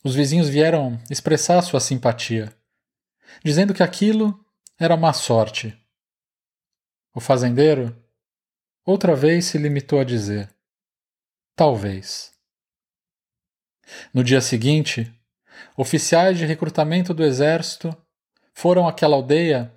os 0.04 0.14
vizinhos 0.14 0.50
vieram 0.50 1.00
expressar 1.10 1.62
sua 1.62 1.80
simpatia, 1.80 2.54
dizendo 3.44 3.74
que 3.74 3.82
aquilo 3.82 4.38
era 4.78 4.98
má 4.98 5.14
sorte. 5.14 5.76
O 7.14 7.20
fazendeiro 7.20 7.96
Outra 8.86 9.16
vez 9.16 9.46
se 9.46 9.58
limitou 9.58 10.00
a 10.00 10.04
dizer: 10.04 10.48
Talvez. 11.56 12.32
No 14.14 14.24
dia 14.24 14.40
seguinte, 14.40 15.12
oficiais 15.76 16.38
de 16.38 16.46
recrutamento 16.46 17.12
do 17.12 17.24
exército 17.24 17.96
foram 18.56 18.88
àquela 18.88 19.16
aldeia 19.16 19.72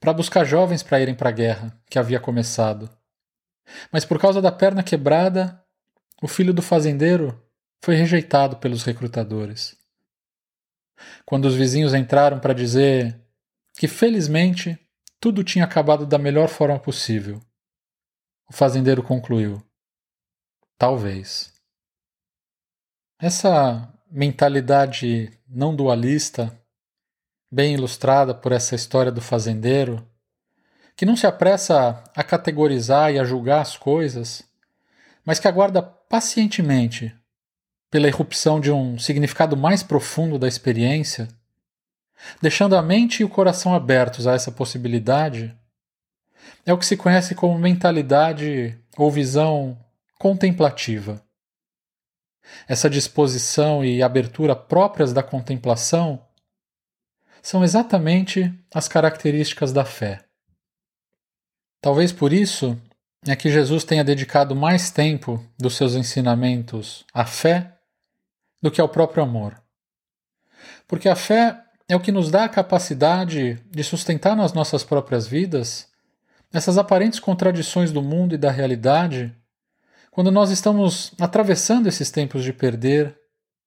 para 0.00 0.14
buscar 0.14 0.44
jovens 0.44 0.82
para 0.82 1.00
irem 1.00 1.14
para 1.14 1.28
a 1.28 1.32
guerra 1.32 1.78
que 1.90 1.98
havia 1.98 2.18
começado. 2.18 2.88
Mas 3.92 4.06
por 4.06 4.18
causa 4.18 4.40
da 4.40 4.50
perna 4.50 4.82
quebrada, 4.82 5.62
o 6.22 6.26
filho 6.26 6.54
do 6.54 6.62
fazendeiro 6.62 7.38
foi 7.82 7.94
rejeitado 7.96 8.56
pelos 8.56 8.84
recrutadores. 8.84 9.76
Quando 11.26 11.44
os 11.44 11.54
vizinhos 11.54 11.92
entraram 11.92 12.40
para 12.40 12.54
dizer 12.54 13.20
que 13.74 13.86
felizmente 13.86 14.78
tudo 15.20 15.44
tinha 15.44 15.64
acabado 15.64 16.06
da 16.06 16.16
melhor 16.16 16.48
forma 16.48 16.78
possível 16.78 17.40
o 18.50 18.52
fazendeiro 18.52 19.00
concluiu: 19.00 19.62
Talvez. 20.76 21.52
Essa 23.16 23.94
mentalidade 24.10 25.30
não 25.46 25.76
dualista, 25.76 26.58
bem 27.50 27.74
ilustrada 27.74 28.32
por 28.34 28.52
essa 28.52 28.74
história 28.74 29.10
do 29.10 29.20
fazendeiro, 29.20 30.06
que 30.94 31.04
não 31.04 31.16
se 31.16 31.26
apressa 31.26 32.04
a 32.14 32.22
categorizar 32.22 33.12
e 33.12 33.18
a 33.18 33.24
julgar 33.24 33.60
as 33.60 33.76
coisas, 33.76 34.42
mas 35.24 35.38
que 35.38 35.48
aguarda 35.48 35.82
pacientemente 35.82 37.14
pela 37.90 38.06
irrupção 38.06 38.60
de 38.60 38.70
um 38.70 38.98
significado 38.98 39.56
mais 39.56 39.82
profundo 39.82 40.38
da 40.38 40.46
experiência, 40.46 41.26
deixando 42.40 42.76
a 42.76 42.82
mente 42.82 43.20
e 43.20 43.24
o 43.24 43.28
coração 43.28 43.74
abertos 43.74 44.26
a 44.26 44.34
essa 44.34 44.52
possibilidade, 44.52 45.56
é 46.64 46.72
o 46.72 46.78
que 46.78 46.86
se 46.86 46.96
conhece 46.96 47.34
como 47.34 47.58
mentalidade 47.58 48.78
ou 48.96 49.10
visão 49.10 49.76
contemplativa. 50.18 51.20
Essa 52.68 52.90
disposição 52.90 53.84
e 53.84 54.02
abertura 54.02 54.54
próprias 54.54 55.12
da 55.12 55.22
contemplação 55.22 56.20
são 57.42 57.64
exatamente 57.64 58.52
as 58.74 58.88
características 58.88 59.72
da 59.72 59.84
fé. 59.84 60.24
Talvez 61.80 62.12
por 62.12 62.32
isso 62.32 62.78
é 63.26 63.34
que 63.34 63.50
Jesus 63.50 63.84
tenha 63.84 64.04
dedicado 64.04 64.54
mais 64.54 64.90
tempo 64.90 65.44
dos 65.58 65.76
seus 65.76 65.94
ensinamentos 65.94 67.04
à 67.12 67.24
fé 67.24 67.76
do 68.62 68.70
que 68.70 68.80
ao 68.80 68.88
próprio 68.88 69.22
amor. 69.22 69.60
Porque 70.86 71.08
a 71.08 71.16
fé 71.16 71.62
é 71.88 71.96
o 71.96 72.00
que 72.00 72.12
nos 72.12 72.30
dá 72.30 72.44
a 72.44 72.48
capacidade 72.48 73.54
de 73.70 73.84
sustentar 73.84 74.36
nas 74.36 74.52
nossas 74.52 74.84
próprias 74.84 75.26
vidas 75.26 75.88
essas 76.52 76.76
aparentes 76.76 77.20
contradições 77.20 77.92
do 77.92 78.02
mundo 78.02 78.34
e 78.34 78.38
da 78.38 78.50
realidade, 78.50 79.34
quando 80.10 80.32
nós 80.32 80.50
estamos 80.50 81.12
atravessando 81.20 81.86
esses 81.86 82.10
tempos 82.10 82.42
de 82.42 82.52
perder, 82.52 83.16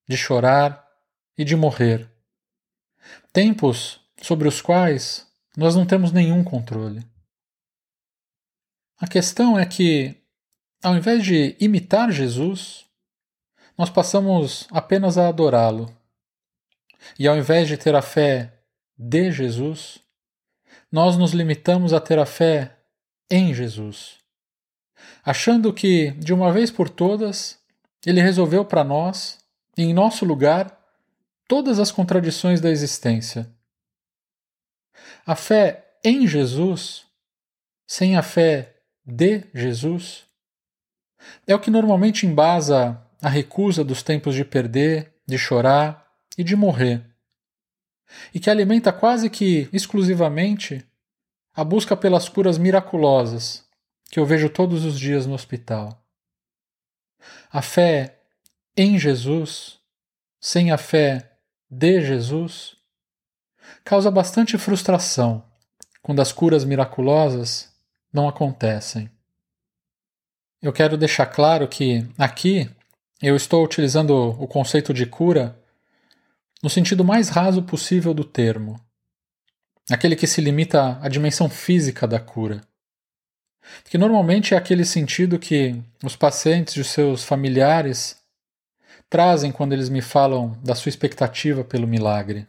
de 0.08 0.18
chorar 0.18 0.86
e 1.38 1.46
de 1.46 1.56
morrer. 1.56 2.13
Tempos 3.34 4.00
sobre 4.22 4.48
os 4.48 4.62
quais 4.62 5.28
nós 5.58 5.76
não 5.76 5.88
temos 5.88 6.12
nenhum 6.12 6.44
controle. 6.44 7.04
A 9.00 9.08
questão 9.08 9.58
é 9.58 9.66
que, 9.66 10.16
ao 10.84 10.96
invés 10.96 11.26
de 11.26 11.58
imitar 11.60 12.12
Jesus, 12.12 12.86
nós 13.76 13.90
passamos 13.90 14.68
apenas 14.70 15.18
a 15.18 15.28
adorá-lo. 15.28 15.92
E 17.18 17.28
ao 17.28 17.36
invés 17.36 17.68
de 17.68 17.76
ter 17.76 17.96
a 17.96 18.04
fé 18.04 18.54
de 18.96 19.32
Jesus, 19.32 19.98
nós 20.92 21.18
nos 21.18 21.32
limitamos 21.32 21.92
a 21.92 22.00
ter 22.00 22.20
a 22.20 22.28
fé 22.28 22.78
em 23.32 23.52
Jesus, 23.52 24.20
achando 25.26 25.74
que, 25.74 26.12
de 26.12 26.36
uma 26.36 26.52
vez 26.52 26.70
por 26.70 26.88
todas, 26.88 27.60
ele 28.06 28.22
resolveu 28.22 28.64
para 28.64 28.84
nós, 28.84 29.40
em 29.76 29.92
nosso 29.92 30.24
lugar, 30.24 30.83
todas 31.48 31.80
as 31.80 31.92
contradições 31.92 32.62
da 32.62 32.70
existência. 32.70 33.50
A 35.26 35.36
fé 35.36 35.98
em 36.04 36.28
Jesus, 36.28 37.06
sem 37.88 38.16
a 38.16 38.22
fé 38.22 38.76
de 39.06 39.46
Jesus, 39.54 40.26
é 41.48 41.56
o 41.56 41.60
que 41.60 41.72
normalmente 41.72 42.26
embasa 42.26 43.02
a 43.22 43.30
recusa 43.30 43.84
dos 43.84 44.04
tempos 44.04 44.36
de 44.36 44.44
perder, 44.44 45.14
de 45.26 45.38
chorar 45.38 46.12
e 46.38 46.44
de 46.44 46.56
morrer, 46.56 47.06
e 48.34 48.40
que 48.40 48.50
alimenta 48.50 48.92
quase 48.92 49.30
que 49.30 49.70
exclusivamente 49.72 50.86
a 51.54 51.64
busca 51.64 51.96
pelas 51.96 52.28
curas 52.28 52.58
miraculosas 52.58 53.64
que 54.10 54.20
eu 54.20 54.26
vejo 54.26 54.50
todos 54.50 54.84
os 54.86 55.00
dias 55.00 55.26
no 55.26 55.34
hospital. 55.34 56.06
A 57.52 57.62
fé 57.62 58.20
em 58.76 59.00
Jesus, 59.00 59.80
sem 60.40 60.72
a 60.72 60.78
fé 60.78 61.33
de 61.74 62.02
Jesus, 62.02 62.76
causa 63.84 64.12
bastante 64.12 64.58
frustração 64.58 65.44
quando 66.02 66.22
as 66.22 66.32
curas 66.32 66.64
miraculosas 66.64 67.74
não 68.12 68.28
acontecem. 68.28 69.10
Eu 70.62 70.72
quero 70.72 70.98
deixar 70.98 71.26
claro 71.26 71.68
que 71.68 72.08
aqui 72.18 72.70
eu 73.22 73.36
estou 73.36 73.66
utilizando 73.66 74.14
o 74.14 74.48
conceito 74.48 74.94
de 74.94 75.06
cura 75.06 75.60
no 76.62 76.70
sentido 76.70 77.04
mais 77.04 77.30
raso 77.30 77.64
possível 77.64 78.14
do 78.14 78.24
termo, 78.24 78.80
aquele 79.90 80.16
que 80.16 80.28
se 80.28 80.40
limita 80.42 81.00
à 81.02 81.10
dimensão 81.10 81.50
física 81.50 82.08
da 82.08 82.20
cura. 82.20 82.62
Que 83.86 83.98
normalmente 83.98 84.54
é 84.54 84.58
aquele 84.58 84.86
sentido 84.86 85.40
que 85.40 85.82
os 86.04 86.16
pacientes 86.16 86.76
e 86.76 86.82
os 86.82 86.88
seus 86.88 87.24
familiares 87.24 88.23
trazem 89.14 89.52
quando 89.52 89.74
eles 89.74 89.90
me 89.90 90.02
falam 90.02 90.60
da 90.64 90.74
sua 90.74 90.90
expectativa 90.90 91.64
pelo 91.64 91.88
milagre. 91.88 92.48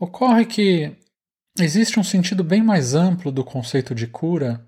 Ocorre 0.00 0.46
que 0.46 0.96
existe 1.60 2.00
um 2.00 2.02
sentido 2.02 2.42
bem 2.42 2.62
mais 2.62 2.94
amplo 2.94 3.30
do 3.30 3.44
conceito 3.44 3.94
de 3.94 4.06
cura 4.06 4.66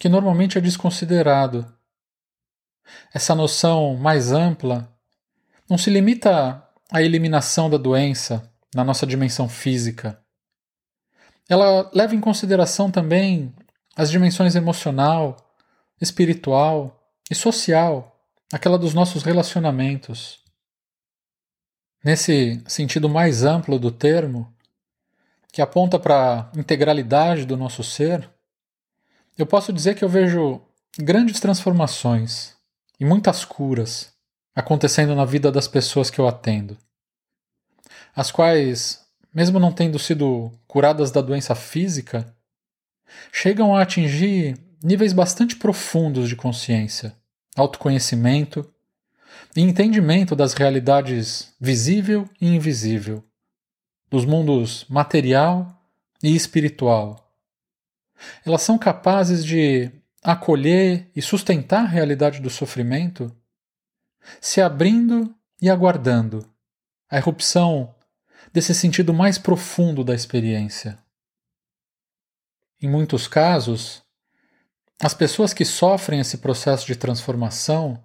que 0.00 0.08
normalmente 0.08 0.56
é 0.56 0.62
desconsiderado. 0.62 1.70
Essa 3.12 3.34
noção 3.34 3.94
mais 3.96 4.32
ampla 4.32 4.90
não 5.68 5.76
se 5.76 5.90
limita 5.90 6.66
à 6.90 7.02
eliminação 7.02 7.68
da 7.68 7.76
doença 7.76 8.50
na 8.74 8.82
nossa 8.82 9.06
dimensão 9.06 9.46
física. 9.46 10.18
Ela 11.46 11.90
leva 11.92 12.14
em 12.14 12.20
consideração 12.20 12.90
também 12.90 13.54
as 13.94 14.10
dimensões 14.10 14.54
emocional, 14.54 15.36
espiritual 16.00 16.98
e 17.30 17.34
social, 17.34 18.15
aquela 18.52 18.78
dos 18.78 18.94
nossos 18.94 19.22
relacionamentos. 19.22 20.40
Nesse 22.04 22.62
sentido 22.66 23.08
mais 23.08 23.44
amplo 23.44 23.78
do 23.78 23.90
termo, 23.90 24.54
que 25.52 25.60
aponta 25.60 25.98
para 25.98 26.50
a 26.54 26.58
integralidade 26.58 27.44
do 27.44 27.56
nosso 27.56 27.82
ser, 27.82 28.28
eu 29.36 29.46
posso 29.46 29.72
dizer 29.72 29.94
que 29.94 30.04
eu 30.04 30.08
vejo 30.08 30.60
grandes 30.98 31.40
transformações 31.40 32.54
e 32.98 33.04
muitas 33.04 33.44
curas 33.44 34.12
acontecendo 34.54 35.14
na 35.14 35.24
vida 35.24 35.52
das 35.52 35.68
pessoas 35.68 36.08
que 36.08 36.18
eu 36.18 36.26
atendo, 36.26 36.78
as 38.14 38.30
quais, 38.30 39.04
mesmo 39.34 39.58
não 39.58 39.70
tendo 39.70 39.98
sido 39.98 40.50
curadas 40.66 41.10
da 41.10 41.20
doença 41.20 41.54
física, 41.54 42.34
chegam 43.30 43.76
a 43.76 43.82
atingir 43.82 44.58
níveis 44.82 45.12
bastante 45.12 45.56
profundos 45.56 46.28
de 46.28 46.36
consciência, 46.36 47.14
autoconhecimento 47.56 48.70
e 49.56 49.60
entendimento 49.60 50.36
das 50.36 50.52
realidades 50.52 51.54
visível 51.60 52.28
e 52.40 52.46
invisível, 52.46 53.24
dos 54.10 54.24
mundos 54.24 54.84
material 54.88 55.82
e 56.22 56.34
espiritual. 56.36 57.34
Elas 58.44 58.62
são 58.62 58.78
capazes 58.78 59.44
de 59.44 59.90
acolher 60.22 61.10
e 61.14 61.22
sustentar 61.22 61.84
a 61.84 61.88
realidade 61.88 62.40
do 62.40 62.50
sofrimento, 62.50 63.34
se 64.40 64.60
abrindo 64.60 65.34
e 65.60 65.70
aguardando 65.70 66.48
a 67.08 67.16
erupção 67.16 67.94
desse 68.52 68.74
sentido 68.74 69.14
mais 69.14 69.38
profundo 69.38 70.02
da 70.02 70.14
experiência. 70.14 70.98
Em 72.80 72.88
muitos 72.88 73.26
casos, 73.28 74.02
as 75.00 75.12
pessoas 75.12 75.52
que 75.52 75.64
sofrem 75.64 76.20
esse 76.20 76.38
processo 76.38 76.86
de 76.86 76.96
transformação 76.96 78.02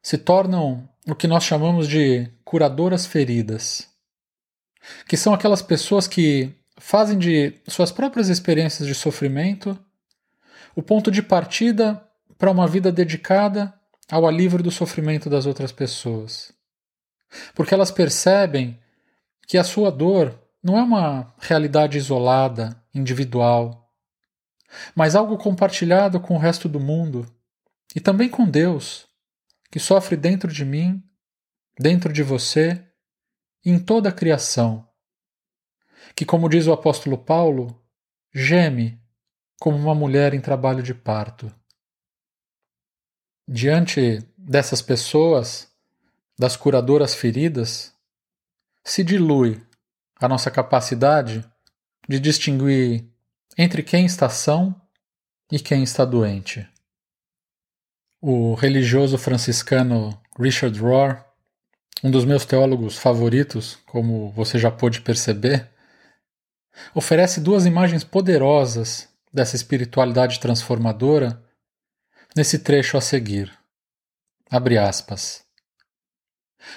se 0.00 0.16
tornam 0.16 0.88
o 1.06 1.14
que 1.14 1.26
nós 1.26 1.44
chamamos 1.44 1.88
de 1.88 2.28
curadoras 2.44 3.06
feridas, 3.06 3.88
que 5.08 5.16
são 5.16 5.34
aquelas 5.34 5.62
pessoas 5.62 6.06
que 6.06 6.54
fazem 6.78 7.18
de 7.18 7.54
suas 7.66 7.90
próprias 7.90 8.28
experiências 8.28 8.86
de 8.86 8.94
sofrimento 8.94 9.76
o 10.76 10.82
ponto 10.82 11.10
de 11.10 11.22
partida 11.22 12.02
para 12.38 12.50
uma 12.50 12.68
vida 12.68 12.92
dedicada 12.92 13.72
ao 14.10 14.26
alívio 14.26 14.62
do 14.62 14.70
sofrimento 14.70 15.28
das 15.28 15.46
outras 15.46 15.72
pessoas. 15.72 16.52
Porque 17.54 17.74
elas 17.74 17.90
percebem 17.90 18.78
que 19.46 19.58
a 19.58 19.64
sua 19.64 19.90
dor 19.90 20.38
não 20.62 20.78
é 20.78 20.82
uma 20.82 21.34
realidade 21.38 21.96
isolada, 21.98 22.80
individual, 22.94 23.85
mas 24.94 25.14
algo 25.14 25.38
compartilhado 25.38 26.20
com 26.20 26.34
o 26.34 26.38
resto 26.38 26.68
do 26.68 26.80
mundo 26.80 27.26
e 27.94 28.00
também 28.00 28.28
com 28.28 28.48
Deus, 28.48 29.06
que 29.70 29.78
sofre 29.78 30.16
dentro 30.16 30.52
de 30.52 30.64
mim, 30.64 31.02
dentro 31.78 32.12
de 32.12 32.22
você 32.22 32.84
e 33.64 33.70
em 33.70 33.78
toda 33.78 34.08
a 34.08 34.12
criação. 34.12 34.88
Que, 36.14 36.24
como 36.24 36.48
diz 36.48 36.66
o 36.66 36.72
apóstolo 36.72 37.18
Paulo, 37.18 37.82
geme 38.32 39.00
como 39.58 39.76
uma 39.76 39.94
mulher 39.94 40.34
em 40.34 40.40
trabalho 40.40 40.82
de 40.82 40.94
parto. 40.94 41.52
Diante 43.48 44.18
dessas 44.36 44.82
pessoas, 44.82 45.70
das 46.38 46.56
curadoras 46.56 47.14
feridas, 47.14 47.94
se 48.84 49.02
dilui 49.02 49.60
a 50.20 50.28
nossa 50.28 50.50
capacidade 50.50 51.44
de 52.08 52.20
distinguir 52.20 53.08
entre 53.56 53.82
quem 53.82 54.04
está 54.04 54.28
são 54.28 54.74
e 55.50 55.58
quem 55.58 55.82
está 55.82 56.04
doente. 56.04 56.68
O 58.20 58.54
religioso 58.54 59.16
franciscano 59.16 60.20
Richard 60.38 60.78
Rohr, 60.78 61.24
um 62.02 62.10
dos 62.10 62.24
meus 62.24 62.44
teólogos 62.44 62.98
favoritos, 62.98 63.78
como 63.86 64.30
você 64.32 64.58
já 64.58 64.70
pôde 64.70 65.00
perceber, 65.00 65.70
oferece 66.94 67.40
duas 67.40 67.64
imagens 67.64 68.04
poderosas 68.04 69.08
dessa 69.32 69.56
espiritualidade 69.56 70.38
transformadora 70.40 71.42
nesse 72.34 72.58
trecho 72.58 72.98
a 72.98 73.00
seguir. 73.00 73.50
Abre 74.50 74.76
aspas. 74.76 75.44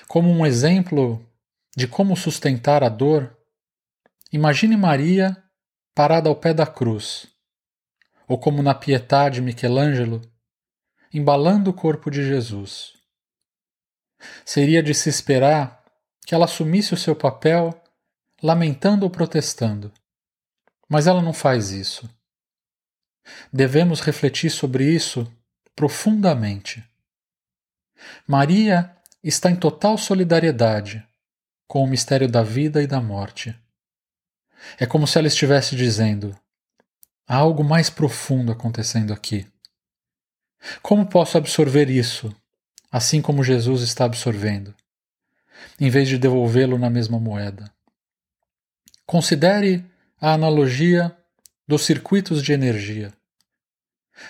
Como 0.08 0.30
um 0.30 0.46
exemplo 0.46 1.26
de 1.76 1.88
como 1.88 2.16
sustentar 2.16 2.84
a 2.84 2.90
dor, 2.90 3.38
imagine 4.32 4.78
Maria 4.78 5.36
parada 6.00 6.30
ao 6.30 6.36
pé 6.38 6.54
da 6.54 6.66
cruz, 6.66 7.28
ou 8.26 8.40
como 8.40 8.64
na 8.64 8.74
Pietà 8.74 9.28
de 9.28 9.42
Michelangelo, 9.42 10.22
embalando 11.14 11.72
o 11.72 11.74
corpo 11.74 12.10
de 12.10 12.26
Jesus. 12.26 12.94
Seria 14.46 14.82
de 14.82 14.94
se 14.94 15.10
esperar 15.10 15.84
que 16.26 16.34
ela 16.34 16.46
assumisse 16.46 16.94
o 16.94 16.98
seu 16.98 17.14
papel 17.14 17.78
lamentando 18.42 19.04
ou 19.04 19.10
protestando. 19.10 19.92
Mas 20.88 21.06
ela 21.06 21.22
não 21.22 21.34
faz 21.34 21.72
isso. 21.72 22.10
Devemos 23.52 24.00
refletir 24.00 24.50
sobre 24.50 24.86
isso 24.86 25.30
profundamente. 25.76 26.82
Maria 28.26 28.96
está 29.22 29.52
em 29.52 29.56
total 29.58 29.98
solidariedade 29.98 31.06
com 31.68 31.84
o 31.84 31.88
mistério 31.88 32.32
da 32.32 32.42
vida 32.42 32.82
e 32.82 32.88
da 32.88 33.02
morte. 33.02 33.54
É 34.78 34.86
como 34.86 35.08
se 35.08 35.18
ela 35.18 35.28
estivesse 35.28 35.76
dizendo: 35.76 36.38
há 37.28 37.36
algo 37.36 37.64
mais 37.64 37.90
profundo 37.90 38.52
acontecendo 38.52 39.14
aqui. 39.14 39.48
Como 40.82 41.06
posso 41.06 41.38
absorver 41.38 41.90
isso, 41.90 42.36
assim 42.92 43.22
como 43.22 43.44
Jesus 43.44 43.82
está 43.82 44.06
absorvendo, 44.06 44.76
em 45.80 45.90
vez 45.90 46.10
de 46.10 46.18
devolvê-lo 46.18 46.78
na 46.78 46.90
mesma 46.90 47.20
moeda? 47.20 47.72
Considere 49.06 49.86
a 50.20 50.34
analogia 50.34 51.16
dos 51.68 51.84
circuitos 51.84 52.44
de 52.44 52.52
energia. 52.52 53.14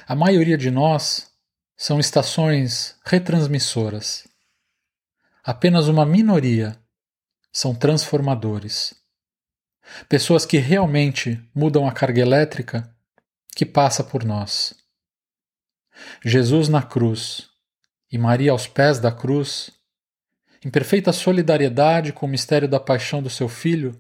A 0.07 0.15
maioria 0.15 0.57
de 0.57 0.69
nós 0.69 1.31
são 1.75 1.99
estações 1.99 2.95
retransmissoras. 3.05 4.27
Apenas 5.43 5.87
uma 5.87 6.05
minoria 6.05 6.77
são 7.51 7.73
transformadores. 7.73 8.93
Pessoas 10.07 10.45
que 10.45 10.57
realmente 10.57 11.41
mudam 11.53 11.87
a 11.87 11.91
carga 11.91 12.21
elétrica 12.21 12.93
que 13.55 13.65
passa 13.65 14.03
por 14.03 14.23
nós. 14.23 14.73
Jesus 16.23 16.69
na 16.69 16.81
cruz 16.81 17.49
e 18.11 18.17
Maria 18.17 18.51
aos 18.51 18.67
pés 18.67 18.99
da 18.99 19.11
cruz, 19.11 19.69
em 20.63 20.69
perfeita 20.69 21.11
solidariedade 21.13 22.11
com 22.11 22.25
o 22.25 22.29
mistério 22.29 22.67
da 22.67 22.79
paixão 22.79 23.21
do 23.21 23.29
seu 23.29 23.47
filho, 23.47 23.99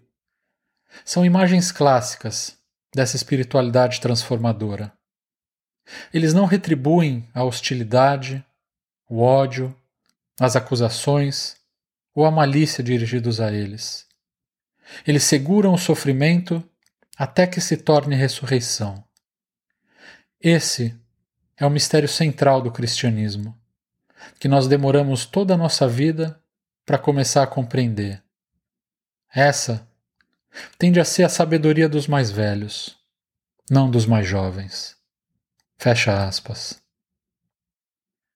são 1.05 1.25
imagens 1.25 1.71
clássicas 1.71 2.57
dessa 2.93 3.15
espiritualidade 3.15 4.01
transformadora. 4.01 4.91
Eles 6.13 6.33
não 6.33 6.45
retribuem 6.45 7.27
a 7.33 7.43
hostilidade, 7.43 8.43
o 9.07 9.21
ódio, 9.21 9.75
as 10.39 10.55
acusações 10.55 11.55
ou 12.13 12.25
a 12.25 12.31
malícia 12.31 12.83
dirigidos 12.83 13.39
a 13.39 13.51
eles. 13.51 14.08
Eles 15.05 15.23
seguram 15.23 15.73
o 15.73 15.77
sofrimento 15.77 16.63
até 17.17 17.45
que 17.45 17.59
se 17.59 17.77
torne 17.77 18.15
ressurreição. 18.15 19.03
Esse 20.39 20.97
é 21.57 21.65
o 21.65 21.69
mistério 21.69 22.07
central 22.07 22.61
do 22.61 22.71
cristianismo, 22.71 23.59
que 24.39 24.47
nós 24.47 24.67
demoramos 24.67 25.25
toda 25.25 25.53
a 25.53 25.57
nossa 25.57 25.87
vida 25.87 26.41
para 26.85 26.97
começar 26.97 27.43
a 27.43 27.47
compreender. 27.47 28.23
Essa 29.33 29.87
tende 30.77 30.99
a 30.99 31.05
ser 31.05 31.23
a 31.23 31.29
sabedoria 31.29 31.89
dos 31.89 32.07
mais 32.07 32.31
velhos, 32.31 32.97
não 33.69 33.91
dos 33.91 34.05
mais 34.05 34.25
jovens. 34.25 34.97
Fecha 35.77 36.25
aspas. 36.25 36.81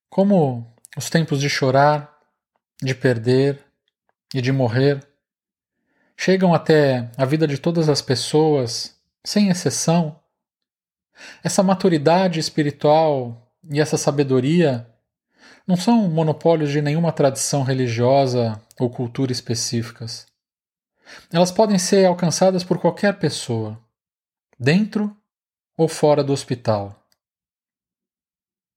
Como 0.09 0.71
os 0.95 1.09
tempos 1.09 1.39
de 1.39 1.49
chorar, 1.49 2.13
de 2.81 2.93
perder 2.93 3.65
e 4.33 4.41
de 4.41 4.51
morrer 4.51 5.05
chegam 6.17 6.54
até 6.54 7.10
a 7.17 7.26
vida 7.26 7.47
de 7.47 7.58
todas 7.58 7.89
as 7.89 8.02
pessoas, 8.02 8.95
sem 9.26 9.49
exceção, 9.49 10.19
essa 11.43 11.63
maturidade 11.63 12.39
espiritual 12.39 13.54
e 13.69 13.80
essa 13.80 13.97
sabedoria 13.97 14.88
não 15.65 15.76
são 15.76 16.10
monopólios 16.10 16.71
de 16.71 16.82
nenhuma 16.82 17.12
tradição 17.12 17.63
religiosa 17.63 18.62
ou 18.80 18.89
cultura 18.89 19.32
específicas. 19.32 20.26
Elas 21.32 21.52
podem 21.52 21.78
ser 21.78 22.06
alcançadas 22.06 22.63
por 22.63 22.80
qualquer 22.80 23.17
pessoa, 23.19 23.80
dentro 24.60 25.15
ou 25.78 25.88
fora 25.88 26.23
do 26.23 26.34
hospital. 26.34 26.99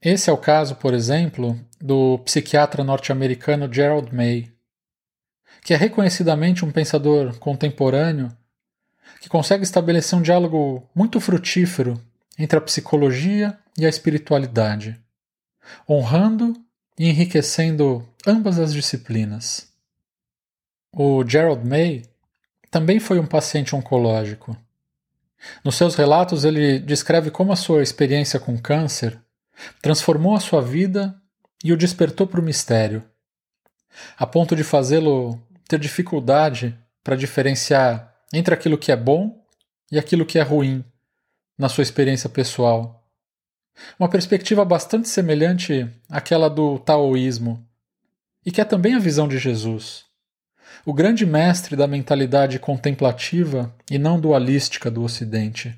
Esse 0.00 0.30
é 0.30 0.32
o 0.32 0.38
caso, 0.38 0.76
por 0.76 0.94
exemplo, 0.94 1.58
do 1.80 2.18
psiquiatra 2.20 2.84
norte-americano 2.84 3.72
Gerald 3.72 4.14
May, 4.14 4.52
que 5.66 5.74
é 5.74 5.76
reconhecidamente 5.76 6.64
um 6.64 6.70
pensador 6.70 7.36
contemporâneo 7.40 8.30
que 9.20 9.28
consegue 9.28 9.64
estabelecer 9.64 10.16
um 10.16 10.22
diálogo 10.22 10.88
muito 10.94 11.18
frutífero 11.18 12.00
entre 12.38 12.56
a 12.56 12.60
psicologia 12.60 13.58
e 13.76 13.84
a 13.84 13.88
espiritualidade, 13.88 14.96
honrando 15.90 16.54
e 16.96 17.08
enriquecendo 17.08 18.08
ambas 18.24 18.60
as 18.60 18.72
disciplinas. 18.72 19.66
O 20.92 21.28
Gerald 21.28 21.68
May 21.68 22.04
também 22.70 23.00
foi 23.00 23.18
um 23.18 23.26
paciente 23.26 23.74
oncológico. 23.74 24.56
Nos 25.64 25.74
seus 25.74 25.96
relatos, 25.96 26.44
ele 26.44 26.78
descreve 26.78 27.28
como 27.28 27.50
a 27.50 27.56
sua 27.56 27.82
experiência 27.82 28.38
com 28.38 28.56
câncer 28.56 29.20
transformou 29.82 30.36
a 30.36 30.40
sua 30.40 30.62
vida 30.62 31.20
e 31.64 31.72
o 31.72 31.76
despertou 31.76 32.24
para 32.24 32.40
o 32.40 32.44
mistério, 32.44 33.02
a 34.16 34.24
ponto 34.24 34.54
de 34.54 34.62
fazê-lo 34.62 35.42
ter 35.68 35.78
dificuldade 35.78 36.78
para 37.02 37.16
diferenciar 37.16 38.14
entre 38.32 38.54
aquilo 38.54 38.78
que 38.78 38.92
é 38.92 38.96
bom 38.96 39.44
e 39.90 39.98
aquilo 39.98 40.26
que 40.26 40.38
é 40.38 40.42
ruim 40.42 40.84
na 41.58 41.68
sua 41.68 41.82
experiência 41.82 42.28
pessoal. 42.28 43.04
Uma 43.98 44.08
perspectiva 44.08 44.64
bastante 44.64 45.08
semelhante 45.08 45.88
àquela 46.08 46.48
do 46.48 46.78
taoísmo, 46.78 47.64
e 48.44 48.50
que 48.50 48.60
é 48.60 48.64
também 48.64 48.94
a 48.94 48.98
visão 48.98 49.28
de 49.28 49.38
Jesus, 49.38 50.04
o 50.84 50.92
grande 50.92 51.26
mestre 51.26 51.76
da 51.76 51.86
mentalidade 51.86 52.58
contemplativa 52.58 53.74
e 53.90 53.98
não 53.98 54.20
dualística 54.20 54.90
do 54.90 55.02
Ocidente. 55.02 55.76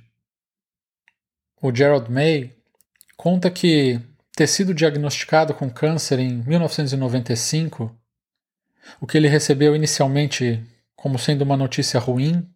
O 1.61 1.75
Gerald 1.75 2.11
May 2.11 2.53
conta 3.17 3.51
que 3.51 4.01
ter 4.37 4.47
sido 4.47 4.73
diagnosticado 4.73 5.53
com 5.55 5.69
câncer 5.69 6.21
em 6.21 6.43
1995, 6.47 7.98
o 9.01 9.07
que 9.07 9.17
ele 9.17 9.29
recebeu 9.29 9.75
inicialmente 9.75 10.65
como 10.97 11.19
sendo 11.19 11.43
uma 11.43 11.57
notícia 11.57 12.01
ruim, 12.01 12.49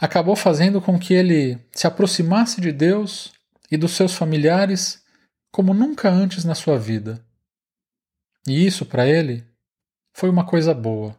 acabou 0.00 0.36
fazendo 0.36 0.80
com 0.80 0.98
que 0.98 1.14
ele 1.14 1.58
se 1.72 1.86
aproximasse 1.86 2.60
de 2.60 2.72
Deus 2.72 3.32
e 3.70 3.76
dos 3.76 3.92
seus 3.92 4.14
familiares 4.14 5.02
como 5.50 5.72
nunca 5.72 6.10
antes 6.10 6.44
na 6.44 6.54
sua 6.54 6.78
vida. 6.78 7.24
E 8.46 8.66
isso, 8.66 8.84
para 8.84 9.06
ele, 9.06 9.46
foi 10.12 10.28
uma 10.28 10.44
coisa 10.44 10.74
boa. 10.74 11.16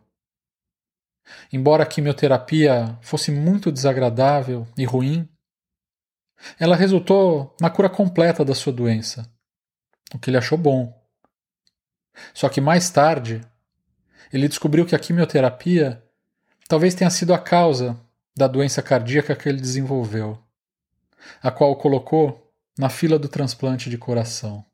Embora 1.51 1.83
a 1.83 1.85
quimioterapia 1.85 2.97
fosse 3.01 3.31
muito 3.31 3.71
desagradável 3.71 4.67
e 4.77 4.85
ruim, 4.85 5.27
ela 6.59 6.75
resultou 6.75 7.55
na 7.59 7.69
cura 7.69 7.89
completa 7.89 8.45
da 8.45 8.55
sua 8.55 8.71
doença, 8.71 9.29
o 10.13 10.19
que 10.19 10.29
ele 10.29 10.37
achou 10.37 10.57
bom. 10.57 10.97
Só 12.33 12.49
que 12.49 12.61
mais 12.61 12.89
tarde, 12.89 13.41
ele 14.31 14.47
descobriu 14.47 14.85
que 14.85 14.95
a 14.95 14.99
quimioterapia 14.99 16.03
talvez 16.67 16.93
tenha 16.93 17.09
sido 17.09 17.33
a 17.33 17.39
causa 17.39 17.99
da 18.35 18.47
doença 18.47 18.81
cardíaca 18.81 19.35
que 19.35 19.49
ele 19.49 19.59
desenvolveu, 19.59 20.37
a 21.41 21.51
qual 21.51 21.71
o 21.71 21.75
colocou 21.75 22.53
na 22.77 22.89
fila 22.89 23.19
do 23.19 23.27
transplante 23.27 23.89
de 23.89 23.97
coração. 23.97 24.65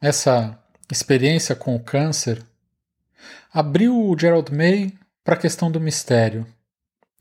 Essa 0.00 0.58
experiência 0.90 1.54
com 1.54 1.76
o 1.76 1.80
câncer 1.80 2.44
abriu 3.52 3.96
o 3.96 4.18
Gerald 4.18 4.52
May 4.52 4.92
para 5.22 5.34
a 5.34 5.38
questão 5.38 5.70
do 5.70 5.80
mistério 5.80 6.46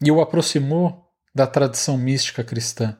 e 0.01 0.11
o 0.11 0.19
aproximou 0.19 1.07
da 1.33 1.47
tradição 1.47 1.97
mística 1.97 2.43
cristã, 2.43 2.97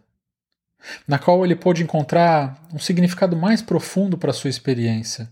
na 1.08 1.20
qual 1.20 1.44
ele 1.44 1.56
pôde 1.56 1.84
encontrar 1.84 2.62
um 2.74 2.80
significado 2.80 3.36
mais 3.36 3.62
profundo 3.62 4.18
para 4.18 4.34
sua 4.34 4.50
experiência. 4.50 5.30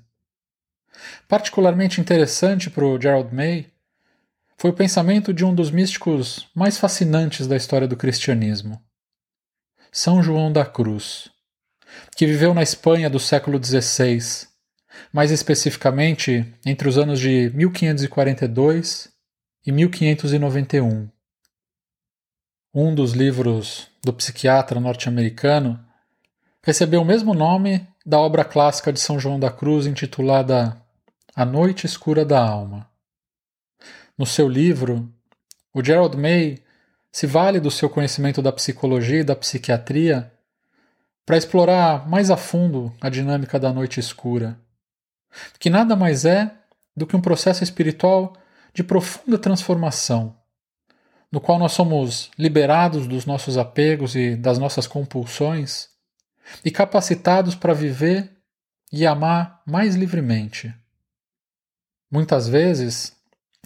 Particularmente 1.27 2.01
interessante 2.01 2.69
para 2.69 2.85
o 2.85 2.99
Gerald 2.99 3.33
May 3.33 3.71
foi 4.57 4.69
o 4.69 4.75
pensamento 4.75 5.33
de 5.33 5.43
um 5.43 5.55
dos 5.55 5.71
místicos 5.71 6.47
mais 6.53 6.77
fascinantes 6.77 7.47
da 7.47 7.55
história 7.55 7.87
do 7.87 7.97
cristianismo, 7.97 8.79
São 9.91 10.21
João 10.21 10.51
da 10.51 10.63
Cruz, 10.63 11.29
que 12.15 12.27
viveu 12.27 12.53
na 12.53 12.61
Espanha 12.61 13.09
do 13.09 13.19
século 13.19 13.59
XVI, 13.63 14.47
mais 15.11 15.31
especificamente 15.31 16.45
entre 16.65 16.87
os 16.87 16.97
anos 16.97 17.19
de 17.19 17.51
1542 17.55 19.09
e 19.65 19.71
1591. 19.71 21.09
Um 22.73 22.93
dos 22.93 23.13
livros 23.13 23.87
do 24.03 24.13
psiquiatra 24.13 24.79
norte-americano 24.79 25.83
recebeu 26.63 27.01
o 27.01 27.05
mesmo 27.05 27.33
nome 27.33 27.87
da 28.05 28.19
obra 28.19 28.45
clássica 28.45 28.93
de 28.93 28.99
São 28.99 29.19
João 29.19 29.39
da 29.39 29.51
Cruz 29.51 29.85
intitulada 29.85 30.80
A 31.33 31.45
Noite 31.45 31.85
Escura 31.85 32.25
da 32.25 32.43
Alma. 32.43 32.89
No 34.17 34.25
seu 34.25 34.49
livro, 34.49 35.09
o 35.73 35.81
Gerald 35.81 36.17
May 36.17 36.61
se 37.09 37.25
vale 37.25 37.57
do 37.57 37.71
seu 37.71 37.89
conhecimento 37.89 38.41
da 38.41 38.51
psicologia 38.51 39.21
e 39.21 39.23
da 39.23 39.33
psiquiatria 39.33 40.29
para 41.25 41.37
explorar 41.37 42.05
mais 42.09 42.29
a 42.29 42.35
fundo 42.35 42.93
a 42.99 43.07
dinâmica 43.07 43.57
da 43.57 43.71
noite 43.71 43.97
escura, 43.97 44.59
que 45.57 45.69
nada 45.69 45.95
mais 45.95 46.25
é 46.25 46.53
do 46.93 47.07
que 47.07 47.15
um 47.15 47.21
processo 47.21 47.63
espiritual 47.63 48.33
de 48.73 48.83
profunda 48.83 49.37
transformação, 49.37 50.35
no 51.31 51.39
qual 51.39 51.57
nós 51.57 51.71
somos 51.71 52.29
liberados 52.37 53.07
dos 53.07 53.25
nossos 53.25 53.57
apegos 53.57 54.15
e 54.15 54.35
das 54.35 54.57
nossas 54.57 54.85
compulsões 54.85 55.87
e 56.65 56.69
capacitados 56.69 57.55
para 57.55 57.73
viver 57.73 58.29
e 58.91 59.05
amar 59.05 59.61
mais 59.65 59.95
livremente. 59.95 60.75
Muitas 62.11 62.45
vezes, 62.45 63.15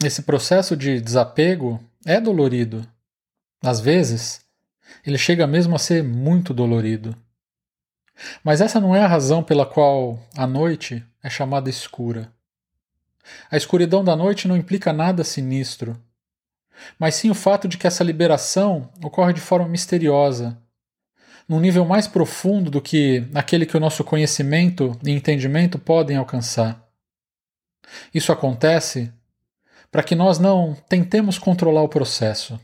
esse 0.03 0.21
processo 0.21 0.77
de 0.77 1.01
desapego 1.01 1.83
é 2.05 2.21
dolorido. 2.21 2.87
Às 3.63 3.79
vezes, 3.79 4.41
ele 5.03 5.17
chega 5.17 5.47
mesmo 5.47 5.75
a 5.75 5.79
ser 5.79 6.03
muito 6.03 6.53
dolorido. 6.53 7.17
Mas 8.43 8.61
essa 8.61 8.79
não 8.79 8.95
é 8.95 9.01
a 9.01 9.07
razão 9.07 9.43
pela 9.43 9.65
qual 9.65 10.19
a 10.37 10.45
noite 10.45 11.03
é 11.23 11.29
chamada 11.29 11.71
escura. 11.71 12.31
A 13.49 13.57
escuridão 13.57 14.03
da 14.03 14.15
noite 14.15 14.47
não 14.47 14.55
implica 14.55 14.93
nada 14.93 15.23
sinistro, 15.23 15.99
mas 16.99 17.15
sim 17.15 17.31
o 17.31 17.35
fato 17.35 17.67
de 17.67 17.79
que 17.79 17.87
essa 17.87 18.03
liberação 18.03 18.91
ocorre 19.03 19.33
de 19.33 19.41
forma 19.41 19.67
misteriosa, 19.67 20.55
num 21.49 21.59
nível 21.59 21.83
mais 21.83 22.07
profundo 22.07 22.69
do 22.69 22.79
que 22.79 23.27
aquele 23.33 23.65
que 23.65 23.75
o 23.75 23.79
nosso 23.79 24.03
conhecimento 24.03 24.95
e 25.03 25.09
entendimento 25.09 25.79
podem 25.79 26.17
alcançar. 26.17 26.84
Isso 28.13 28.31
acontece 28.31 29.11
para 29.91 30.03
que 30.03 30.15
nós 30.15 30.39
não 30.39 30.75
tentemos 30.89 31.37
controlar 31.37 31.81
o 31.81 31.89
processo, 31.89 32.59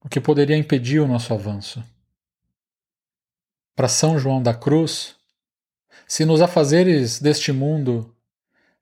o 0.00 0.08
que 0.08 0.20
poderia 0.20 0.56
impedir 0.56 1.00
o 1.00 1.08
nosso 1.08 1.32
avanço. 1.32 1.82
Para 3.74 3.88
São 3.88 4.18
João 4.18 4.42
da 4.42 4.54
Cruz, 4.54 5.16
se 6.06 6.24
nos 6.24 6.40
afazeres 6.40 7.20
deste 7.20 7.50
mundo 7.50 8.14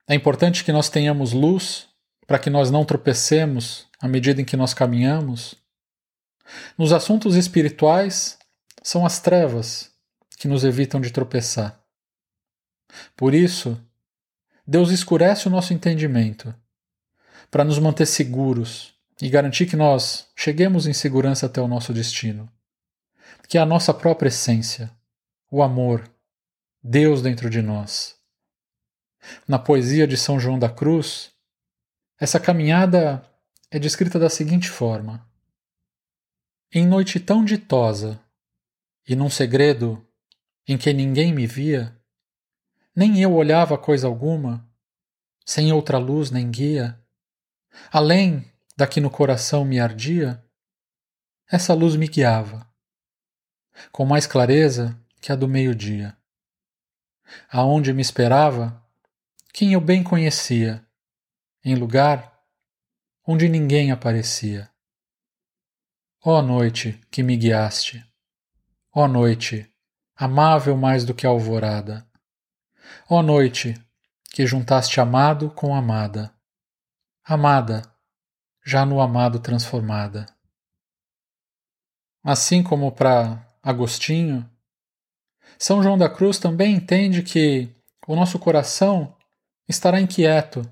é 0.06 0.14
importante 0.14 0.64
que 0.64 0.72
nós 0.72 0.88
tenhamos 0.88 1.32
luz 1.32 1.88
para 2.26 2.38
que 2.38 2.50
nós 2.50 2.70
não 2.70 2.84
tropecemos 2.84 3.86
à 4.00 4.08
medida 4.08 4.40
em 4.40 4.44
que 4.44 4.56
nós 4.56 4.74
caminhamos, 4.74 5.54
nos 6.76 6.92
assuntos 6.92 7.36
espirituais 7.36 8.38
são 8.82 9.06
as 9.06 9.20
trevas 9.20 9.90
que 10.36 10.48
nos 10.48 10.64
evitam 10.64 11.00
de 11.00 11.10
tropeçar. 11.10 11.80
Por 13.16 13.32
isso, 13.32 13.80
Deus 14.66 14.90
escurece 14.90 15.48
o 15.48 15.50
nosso 15.50 15.74
entendimento 15.74 16.54
para 17.50 17.64
nos 17.64 17.78
manter 17.78 18.06
seguros 18.06 18.94
e 19.20 19.28
garantir 19.28 19.66
que 19.66 19.76
nós 19.76 20.28
cheguemos 20.36 20.86
em 20.86 20.92
segurança 20.92 21.46
até 21.46 21.60
o 21.60 21.68
nosso 21.68 21.92
destino. 21.92 22.50
Que 23.48 23.58
é 23.58 23.60
a 23.60 23.66
nossa 23.66 23.92
própria 23.92 24.28
essência, 24.28 24.90
o 25.50 25.62
amor, 25.62 26.10
Deus 26.82 27.22
dentro 27.22 27.50
de 27.50 27.60
nós, 27.60 28.16
Na 29.46 29.58
poesia 29.58 30.06
de 30.06 30.16
São 30.16 30.40
João 30.40 30.58
da 30.58 30.68
Cruz, 30.68 31.30
essa 32.18 32.40
caminhada 32.40 33.24
é 33.70 33.78
descrita 33.78 34.18
da 34.18 34.28
seguinte 34.28 34.68
forma: 34.68 35.24
Em 36.72 36.86
noite 36.86 37.20
tão 37.20 37.44
ditosa, 37.44 38.20
e 39.06 39.14
num 39.14 39.30
segredo 39.30 40.04
em 40.66 40.76
que 40.76 40.92
ninguém 40.92 41.32
me 41.32 41.46
via, 41.46 41.96
nem 42.94 43.20
eu 43.20 43.32
olhava 43.32 43.78
coisa 43.78 44.06
alguma, 44.06 44.68
sem 45.44 45.72
outra 45.72 45.98
luz 45.98 46.30
nem 46.30 46.50
guia, 46.50 46.98
além 47.90 48.50
da 48.76 48.86
que 48.86 49.00
no 49.00 49.10
coração 49.10 49.64
me 49.64 49.80
ardia, 49.80 50.42
essa 51.50 51.74
luz 51.74 51.96
me 51.96 52.06
guiava, 52.06 52.66
com 53.90 54.04
mais 54.04 54.26
clareza 54.26 54.98
que 55.20 55.32
a 55.32 55.36
do 55.36 55.48
meio-dia. 55.48 56.16
Aonde 57.50 57.92
me 57.92 58.02
esperava, 58.02 58.82
quem 59.52 59.72
eu 59.72 59.80
bem 59.80 60.02
conhecia, 60.02 60.86
em 61.64 61.74
lugar 61.74 62.32
onde 63.26 63.48
ninguém 63.48 63.90
aparecia. 63.90 64.70
Ó 66.24 66.42
noite 66.42 67.00
que 67.10 67.22
me 67.22 67.36
guiaste, 67.36 68.04
ó 68.92 69.06
noite, 69.08 69.70
amável 70.14 70.76
mais 70.76 71.04
do 71.04 71.14
que 71.14 71.26
a 71.26 71.30
alvorada, 71.30 72.06
ó 73.08 73.22
noite 73.22 73.74
que 74.30 74.46
juntaste 74.46 75.00
amado 75.00 75.50
com 75.50 75.74
amada, 75.74 76.32
amada, 77.24 77.82
já 78.64 78.86
no 78.86 79.00
amado 79.00 79.38
transformada. 79.40 80.26
Assim 82.24 82.62
como 82.62 82.92
para 82.92 83.46
Agostinho, 83.62 84.48
São 85.58 85.82
João 85.82 85.98
da 85.98 86.08
Cruz 86.08 86.38
também 86.38 86.74
entende 86.74 87.22
que 87.22 87.68
o 88.06 88.16
nosso 88.16 88.38
coração 88.38 89.14
estará 89.68 90.00
inquieto 90.00 90.62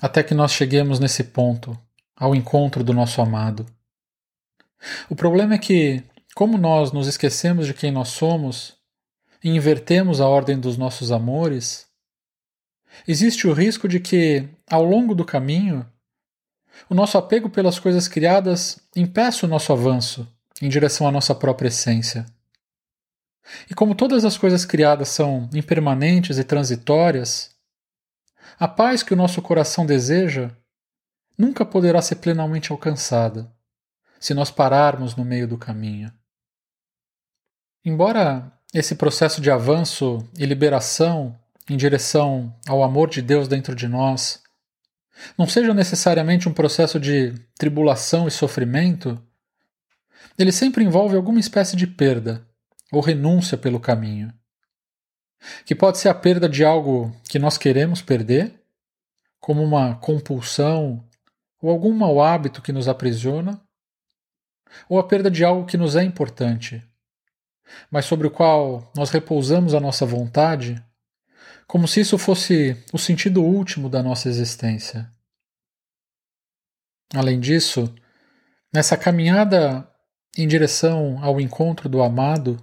até 0.00 0.22
que 0.22 0.34
nós 0.34 0.52
cheguemos 0.52 0.98
nesse 0.98 1.24
ponto, 1.24 1.78
ao 2.16 2.34
encontro 2.34 2.82
do 2.82 2.92
nosso 2.92 3.20
amado. 3.20 3.66
O 5.08 5.14
problema 5.14 5.54
é 5.54 5.58
que, 5.58 6.02
como 6.34 6.58
nós 6.58 6.92
nos 6.92 7.06
esquecemos 7.06 7.66
de 7.66 7.74
quem 7.74 7.92
nós 7.92 8.08
somos 8.08 8.76
e 9.42 9.50
invertemos 9.50 10.20
a 10.20 10.28
ordem 10.28 10.58
dos 10.58 10.76
nossos 10.76 11.10
amores, 11.10 11.86
existe 13.06 13.46
o 13.46 13.52
risco 13.52 13.88
de 13.88 13.98
que, 13.98 14.48
ao 14.70 14.84
longo 14.84 15.14
do 15.14 15.24
caminho, 15.24 15.86
o 16.88 16.94
nosso 16.94 17.18
apego 17.18 17.50
pelas 17.50 17.78
coisas 17.78 18.08
criadas 18.08 18.78
impeça 18.94 19.46
o 19.46 19.48
nosso 19.48 19.72
avanço 19.72 20.26
em 20.60 20.68
direção 20.68 21.06
à 21.06 21.10
nossa 21.10 21.34
própria 21.34 21.68
essência. 21.68 22.24
E 23.68 23.74
como 23.74 23.94
todas 23.94 24.24
as 24.24 24.38
coisas 24.38 24.64
criadas 24.64 25.08
são 25.08 25.50
impermanentes 25.52 26.38
e 26.38 26.44
transitórias, 26.44 27.50
a 28.58 28.68
paz 28.68 29.02
que 29.02 29.12
o 29.12 29.16
nosso 29.16 29.42
coração 29.42 29.84
deseja 29.84 30.50
nunca 31.36 31.64
poderá 31.64 32.00
ser 32.00 32.16
plenamente 32.16 32.70
alcançada 32.70 33.52
se 34.20 34.32
nós 34.34 34.50
pararmos 34.52 35.16
no 35.16 35.24
meio 35.24 35.48
do 35.48 35.58
caminho. 35.58 36.12
Embora 37.84 38.56
esse 38.72 38.94
processo 38.94 39.40
de 39.40 39.50
avanço 39.50 40.26
e 40.38 40.46
liberação 40.46 41.38
em 41.68 41.76
direção 41.76 42.54
ao 42.66 42.82
amor 42.82 43.08
de 43.10 43.20
Deus 43.20 43.46
dentro 43.46 43.74
de 43.74 43.86
nós 43.86 44.42
não 45.36 45.46
seja 45.46 45.74
necessariamente 45.74 46.48
um 46.48 46.52
processo 46.52 46.98
de 46.98 47.34
tribulação 47.56 48.26
e 48.26 48.30
sofrimento, 48.30 49.20
ele 50.38 50.52
sempre 50.52 50.84
envolve 50.84 51.16
alguma 51.16 51.38
espécie 51.38 51.76
de 51.76 51.86
perda 51.86 52.46
ou 52.90 53.00
renúncia 53.00 53.56
pelo 53.56 53.80
caminho. 53.80 54.32
Que 55.64 55.74
pode 55.74 55.98
ser 55.98 56.08
a 56.08 56.14
perda 56.14 56.48
de 56.48 56.64
algo 56.64 57.14
que 57.28 57.38
nós 57.38 57.58
queremos 57.58 58.00
perder, 58.00 58.54
como 59.40 59.62
uma 59.62 59.96
compulsão 59.96 61.04
ou 61.60 61.70
algum 61.70 61.92
mau 61.92 62.20
hábito 62.20 62.62
que 62.62 62.72
nos 62.72 62.88
aprisiona, 62.88 63.60
ou 64.88 64.98
a 64.98 65.04
perda 65.04 65.30
de 65.30 65.44
algo 65.44 65.66
que 65.66 65.76
nos 65.76 65.96
é 65.96 66.02
importante, 66.02 66.82
mas 67.90 68.04
sobre 68.04 68.26
o 68.26 68.30
qual 68.30 68.90
nós 68.94 69.10
repousamos 69.10 69.74
a 69.74 69.80
nossa 69.80 70.04
vontade, 70.04 70.82
como 71.66 71.88
se 71.88 72.00
isso 72.00 72.18
fosse 72.18 72.76
o 72.92 72.98
sentido 72.98 73.42
último 73.42 73.88
da 73.88 74.02
nossa 74.02 74.28
existência. 74.28 75.10
Além 77.14 77.40
disso, 77.40 77.94
nessa 78.72 78.96
caminhada 78.96 79.88
em 80.36 80.48
direção 80.48 81.22
ao 81.22 81.40
encontro 81.40 81.88
do 81.88 82.02
amado, 82.02 82.56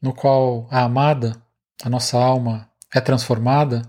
no 0.00 0.14
qual 0.14 0.66
a 0.70 0.82
amada, 0.82 1.40
a 1.82 1.90
nossa 1.90 2.18
alma, 2.18 2.70
é 2.94 3.00
transformada, 3.00 3.82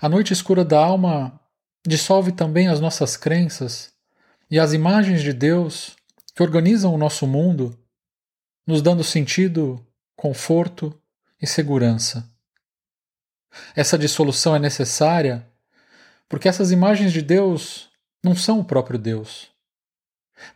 a 0.00 0.08
noite 0.08 0.32
escura 0.32 0.64
da 0.64 0.78
alma 0.78 1.38
dissolve 1.86 2.32
também 2.32 2.68
as 2.68 2.80
nossas 2.80 3.16
crenças 3.16 3.92
e 4.50 4.58
as 4.58 4.72
imagens 4.72 5.22
de 5.22 5.32
Deus 5.32 5.96
que 6.34 6.42
organizam 6.42 6.94
o 6.94 6.98
nosso 6.98 7.26
mundo, 7.26 7.78
nos 8.66 8.82
dando 8.82 9.04
sentido, 9.04 9.84
conforto 10.16 10.98
e 11.40 11.46
segurança. 11.46 12.28
Essa 13.74 13.96
dissolução 13.96 14.54
é 14.54 14.58
necessária 14.58 15.46
porque 16.28 16.48
essas 16.48 16.72
imagens 16.72 17.12
de 17.12 17.22
Deus 17.22 17.88
não 18.22 18.34
são 18.34 18.60
o 18.60 18.64
próprio 18.64 18.98
Deus 18.98 19.54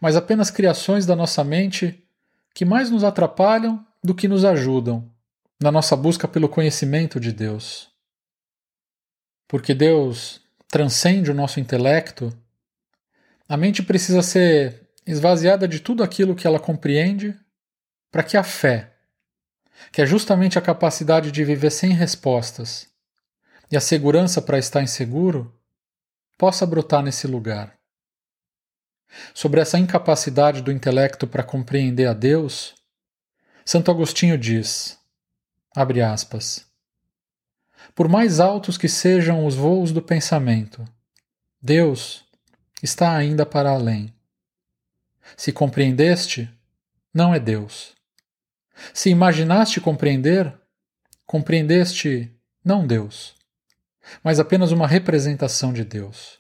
mas 0.01 0.17
apenas 0.17 0.51
criações 0.51 1.07
da 1.07 1.17
nossa 1.17 1.43
mente 1.43 2.03
que 2.55 2.65
mais 2.65 2.91
nos 2.91 3.05
atrapalham 3.05 3.85
do 4.03 4.15
que 4.15 4.29
nos 4.29 4.45
ajudam 4.45 5.11
na 5.61 5.71
nossa 5.71 5.95
busca 5.95 6.27
pelo 6.27 6.49
conhecimento 6.49 7.21
de 7.21 7.33
Deus. 7.33 7.89
Porque 9.47 9.75
Deus 9.75 10.41
transcende 10.69 11.31
o 11.31 11.35
nosso 11.35 11.61
intelecto, 11.61 12.33
a 13.49 13.57
mente 13.57 13.83
precisa 13.83 14.23
ser 14.23 14.89
esvaziada 15.07 15.67
de 15.67 15.81
tudo 15.81 16.03
aquilo 16.03 16.37
que 16.37 16.47
ela 16.47 16.61
compreende 16.61 17.37
para 18.11 18.23
que 18.23 18.37
a 18.37 18.43
fé, 18.43 18.93
que 19.93 20.03
é 20.03 20.07
justamente 20.07 20.59
a 20.59 20.63
capacidade 20.63 21.31
de 21.31 21.45
viver 21.45 21.71
sem 21.71 21.93
respostas 21.93 22.89
e 23.71 23.77
a 23.77 23.81
segurança 23.81 24.43
para 24.43 24.59
estar 24.59 24.83
inseguro, 24.83 25.55
possa 26.37 26.67
brotar 26.67 27.03
nesse 27.03 27.27
lugar. 27.27 27.79
Sobre 29.35 29.61
essa 29.61 29.79
incapacidade 29.79 30.63
do 30.63 30.73
intelecto 30.73 31.27
para 31.27 31.43
compreender 31.43 32.07
a 32.07 32.13
Deus, 32.13 32.75
Santo 33.65 33.91
Agostinho 33.91 34.39
diz: 34.39 34.99
abre 35.75 36.01
aspas. 36.01 36.67
Por 37.95 38.09
mais 38.09 38.41
altos 38.41 38.79
que 38.79 38.89
sejam 38.89 39.45
os 39.45 39.55
voos 39.55 39.93
do 39.93 40.01
pensamento, 40.01 40.85
Deus 41.61 42.25
está 42.83 43.17
ainda 43.17 43.45
para 43.45 43.71
além. 43.71 44.15
Se 45.37 45.53
compreendeste, 45.53 46.51
não 47.13 47.35
é 47.35 47.41
Deus. 47.41 48.00
Se 48.93 49.11
imaginaste 49.11 49.81
compreender, 49.81 50.53
compreendeste 51.27 52.31
não 52.65 52.87
Deus, 52.87 53.35
mas 54.23 54.39
apenas 54.39 54.73
uma 54.73 54.87
representação 54.87 55.73
de 55.73 55.85
Deus. 55.85 56.39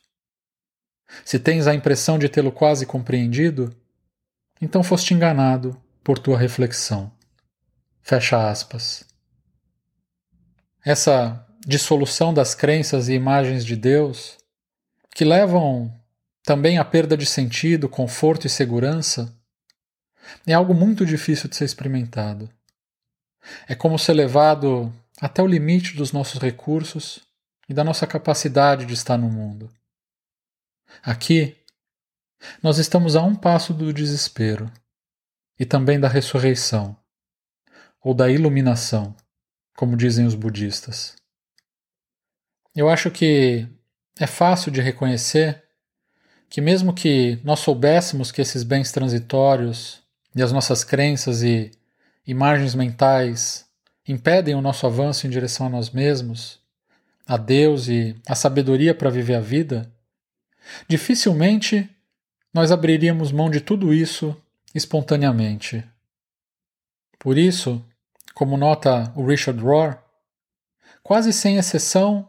Se 1.24 1.38
tens 1.38 1.66
a 1.66 1.74
impressão 1.74 2.18
de 2.18 2.28
tê-lo 2.28 2.52
quase 2.52 2.86
compreendido, 2.86 3.74
então 4.60 4.82
foste 4.82 5.14
enganado 5.14 5.80
por 6.04 6.18
tua 6.18 6.38
reflexão. 6.38 7.12
Fecha 8.02 8.48
aspas. 8.48 9.04
Essa 10.84 11.46
dissolução 11.66 12.32
das 12.32 12.54
crenças 12.54 13.08
e 13.08 13.12
imagens 13.12 13.64
de 13.64 13.76
Deus, 13.76 14.38
que 15.14 15.24
levam 15.24 15.94
também 16.42 16.78
à 16.78 16.84
perda 16.84 17.16
de 17.16 17.26
sentido, 17.26 17.88
conforto 17.88 18.46
e 18.46 18.50
segurança, 18.50 19.36
é 20.46 20.52
algo 20.52 20.74
muito 20.74 21.04
difícil 21.04 21.48
de 21.48 21.56
ser 21.56 21.64
experimentado. 21.64 22.48
É 23.68 23.74
como 23.74 23.98
ser 23.98 24.12
levado 24.12 24.92
até 25.20 25.42
o 25.42 25.46
limite 25.46 25.96
dos 25.96 26.12
nossos 26.12 26.40
recursos 26.40 27.20
e 27.68 27.74
da 27.74 27.84
nossa 27.84 28.06
capacidade 28.06 28.86
de 28.86 28.94
estar 28.94 29.16
no 29.16 29.28
mundo. 29.28 29.70
Aqui, 31.02 31.56
nós 32.62 32.78
estamos 32.78 33.16
a 33.16 33.22
um 33.22 33.34
passo 33.34 33.72
do 33.72 33.92
desespero 33.92 34.70
e 35.58 35.64
também 35.64 36.00
da 36.00 36.08
ressurreição, 36.08 36.96
ou 38.02 38.14
da 38.14 38.30
iluminação, 38.30 39.14
como 39.76 39.96
dizem 39.96 40.26
os 40.26 40.34
budistas. 40.34 41.16
Eu 42.74 42.88
acho 42.88 43.10
que 43.10 43.68
é 44.18 44.26
fácil 44.26 44.72
de 44.72 44.80
reconhecer 44.80 45.62
que, 46.48 46.60
mesmo 46.60 46.94
que 46.94 47.38
nós 47.44 47.60
soubéssemos 47.60 48.32
que 48.32 48.40
esses 48.40 48.62
bens 48.62 48.90
transitórios 48.90 49.99
e 50.34 50.42
as 50.42 50.52
nossas 50.52 50.84
crenças 50.84 51.42
e 51.42 51.70
imagens 52.26 52.74
mentais 52.74 53.66
impedem 54.06 54.54
o 54.54 54.60
nosso 54.60 54.86
avanço 54.86 55.26
em 55.26 55.30
direção 55.30 55.66
a 55.66 55.70
nós 55.70 55.90
mesmos, 55.90 56.58
a 57.26 57.36
Deus 57.36 57.88
e 57.88 58.16
a 58.26 58.34
sabedoria 58.34 58.94
para 58.94 59.10
viver 59.10 59.34
a 59.34 59.40
vida, 59.40 59.90
Dificilmente 60.88 61.88
nós 62.52 62.72
abriríamos 62.72 63.32
mão 63.32 63.50
de 63.50 63.60
tudo 63.60 63.92
isso 63.94 64.36
espontaneamente. 64.74 65.84
Por 67.18 67.38
isso, 67.38 67.84
como 68.34 68.56
nota 68.56 69.12
o 69.14 69.24
Richard 69.24 69.60
Rohr, 69.60 69.98
quase 71.02 71.32
sem 71.32 71.56
exceção, 71.56 72.28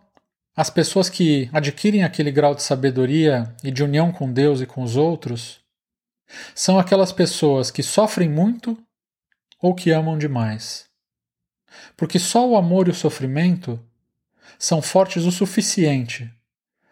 as 0.56 0.70
pessoas 0.70 1.10
que 1.10 1.50
adquirem 1.54 2.04
aquele 2.04 2.32
grau 2.32 2.54
de 2.54 2.62
sabedoria 2.62 3.56
e 3.64 3.72
de 3.72 3.84
união 3.84 4.12
com 4.12 4.32
Deus 4.32 4.62
e 4.62 4.66
com 4.66 4.84
os 4.84 4.96
outros 4.96 5.62
são 6.56 6.80
aquelas 6.80 7.12
pessoas 7.12 7.72
que 7.72 7.84
sofrem 7.84 8.30
muito 8.30 8.78
ou 9.62 9.76
que 9.76 9.92
amam 9.92 10.18
demais. 10.18 10.86
Porque 11.96 12.20
só 12.20 12.48
o 12.48 12.58
amor 12.58 12.88
e 12.88 12.92
o 12.92 12.96
sofrimento 12.96 13.80
são 14.58 14.82
fortes 14.82 15.24
o 15.26 15.32
suficiente 15.32 16.32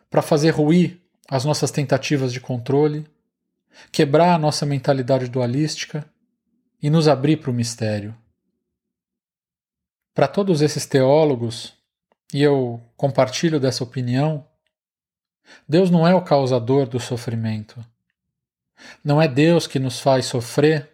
para 0.10 0.22
fazer 0.22 0.52
ruir 0.52 1.00
as 1.30 1.46
nossas 1.46 1.70
tentativas 1.70 2.34
de 2.34 2.40
controle, 2.40 3.08
quebrar 3.92 4.34
a 4.34 4.40
nossa 4.40 4.66
mentalidade 4.66 5.28
dualística 5.28 6.10
e 6.82 6.90
nos 6.90 7.08
abrir 7.08 7.38
para 7.38 7.52
o 7.52 7.54
mistério. 7.54 8.16
Para 10.14 10.28
todos 10.28 10.62
esses 10.62 10.86
teólogos, 10.86 11.78
e 12.34 12.42
eu 12.42 12.82
compartilho 12.98 13.60
dessa 13.60 13.84
opinião, 13.84 14.46
Deus 15.68 15.90
não 15.90 16.08
é 16.08 16.14
o 16.14 16.24
causador 16.24 16.88
do 16.88 17.00
sofrimento. 17.00 17.84
Não 19.04 19.22
é 19.22 19.28
Deus 19.28 19.68
que 19.68 19.80
nos 19.80 20.00
faz 20.00 20.26
sofrer 20.26 20.90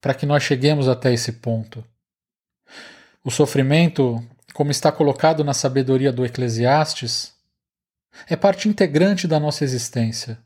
para 0.00 0.14
que 0.14 0.26
nós 0.26 0.42
cheguemos 0.42 0.88
até 0.88 1.12
esse 1.12 1.32
ponto. 1.32 1.84
O 3.22 3.30
sofrimento, 3.30 4.22
como 4.52 4.70
está 4.70 4.92
colocado 4.92 5.42
na 5.42 5.54
sabedoria 5.54 6.12
do 6.12 6.24
Eclesiastes, 6.24 7.34
é 8.28 8.36
parte 8.36 8.68
integrante 8.68 9.26
da 9.26 9.40
nossa 9.40 9.64
existência. 9.64 10.38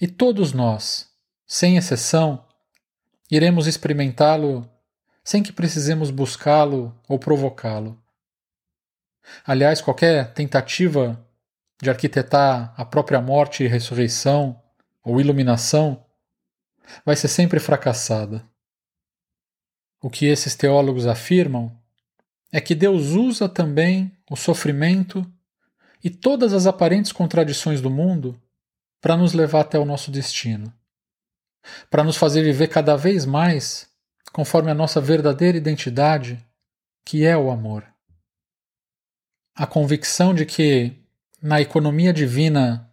E 0.00 0.06
todos 0.06 0.52
nós, 0.52 1.08
sem 1.46 1.76
exceção, 1.76 2.44
iremos 3.30 3.66
experimentá-lo 3.66 4.68
sem 5.24 5.42
que 5.42 5.52
precisemos 5.52 6.10
buscá-lo 6.10 6.94
ou 7.08 7.18
provocá-lo. 7.18 8.02
Aliás, 9.46 9.80
qualquer 9.80 10.32
tentativa 10.34 11.24
de 11.80 11.90
arquitetar 11.90 12.74
a 12.76 12.84
própria 12.84 13.20
morte 13.20 13.64
e 13.64 13.68
ressurreição 13.68 14.61
ou 15.04 15.20
iluminação 15.20 16.04
vai 17.04 17.16
ser 17.16 17.28
sempre 17.28 17.58
fracassada. 17.58 18.46
O 20.00 20.10
que 20.10 20.26
esses 20.26 20.54
teólogos 20.54 21.06
afirmam 21.06 21.76
é 22.50 22.60
que 22.60 22.74
Deus 22.74 23.10
usa 23.10 23.48
também 23.48 24.16
o 24.30 24.36
sofrimento 24.36 25.24
e 26.02 26.10
todas 26.10 26.52
as 26.52 26.66
aparentes 26.66 27.12
contradições 27.12 27.80
do 27.80 27.90
mundo 27.90 28.40
para 29.00 29.16
nos 29.16 29.32
levar 29.32 29.60
até 29.60 29.78
o 29.78 29.84
nosso 29.84 30.10
destino, 30.10 30.72
para 31.88 32.04
nos 32.04 32.16
fazer 32.16 32.42
viver 32.42 32.68
cada 32.68 32.96
vez 32.96 33.24
mais 33.24 33.90
conforme 34.32 34.70
a 34.70 34.74
nossa 34.74 35.00
verdadeira 35.00 35.58
identidade, 35.58 36.44
que 37.04 37.24
é 37.24 37.36
o 37.36 37.50
amor. 37.50 37.86
A 39.54 39.66
convicção 39.66 40.34
de 40.34 40.46
que, 40.46 40.96
na 41.40 41.60
economia 41.60 42.12
divina, 42.12 42.90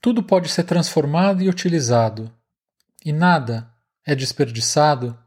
tudo 0.00 0.22
pode 0.22 0.48
ser 0.48 0.64
transformado 0.64 1.42
e 1.42 1.48
utilizado, 1.48 2.32
e 3.04 3.12
nada 3.12 3.72
é 4.04 4.14
desperdiçado, 4.14 5.18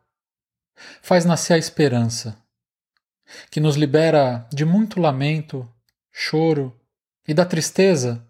faz 1.01 1.25
nascer 1.25 1.53
a 1.53 1.57
esperança, 1.57 2.37
que 3.49 3.59
nos 3.59 3.75
libera 3.75 4.47
de 4.51 4.65
muito 4.65 4.99
lamento, 4.99 5.69
choro 6.11 6.77
e 7.27 7.33
da 7.33 7.45
tristeza 7.45 8.25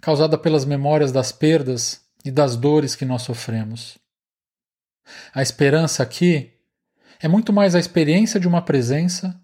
causada 0.00 0.38
pelas 0.38 0.64
memórias 0.64 1.12
das 1.12 1.30
perdas 1.30 2.00
e 2.24 2.30
das 2.30 2.56
dores 2.56 2.96
que 2.96 3.04
nós 3.04 3.22
sofremos. 3.22 3.98
A 5.34 5.42
esperança 5.42 6.02
aqui 6.02 6.52
é 7.20 7.28
muito 7.28 7.52
mais 7.52 7.74
a 7.74 7.78
experiência 7.78 8.40
de 8.40 8.48
uma 8.48 8.62
presença, 8.62 9.38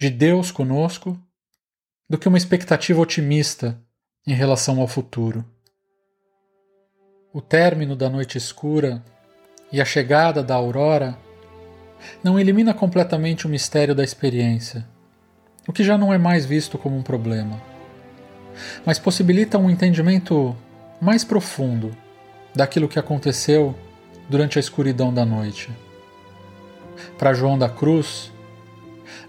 de 0.00 0.08
Deus 0.08 0.50
conosco, 0.50 1.20
do 2.08 2.16
que 2.16 2.28
uma 2.28 2.38
expectativa 2.38 3.00
otimista 3.00 3.80
em 4.26 4.34
relação 4.34 4.80
ao 4.80 4.88
futuro. 4.88 5.44
O 7.34 7.40
término 7.40 7.96
da 7.96 8.10
noite 8.10 8.36
escura 8.36 9.02
e 9.72 9.80
a 9.80 9.86
chegada 9.86 10.42
da 10.42 10.54
aurora 10.54 11.16
não 12.22 12.38
elimina 12.38 12.74
completamente 12.74 13.46
o 13.46 13.48
mistério 13.48 13.94
da 13.94 14.04
experiência, 14.04 14.86
o 15.66 15.72
que 15.72 15.82
já 15.82 15.96
não 15.96 16.12
é 16.12 16.18
mais 16.18 16.44
visto 16.44 16.76
como 16.76 16.94
um 16.94 17.02
problema, 17.02 17.58
mas 18.84 18.98
possibilita 18.98 19.56
um 19.56 19.70
entendimento 19.70 20.54
mais 21.00 21.24
profundo 21.24 21.96
daquilo 22.54 22.86
que 22.86 22.98
aconteceu 22.98 23.74
durante 24.28 24.58
a 24.58 24.60
escuridão 24.60 25.10
da 25.10 25.24
noite. 25.24 25.70
Para 27.16 27.32
João 27.32 27.58
da 27.58 27.70
Cruz, 27.70 28.30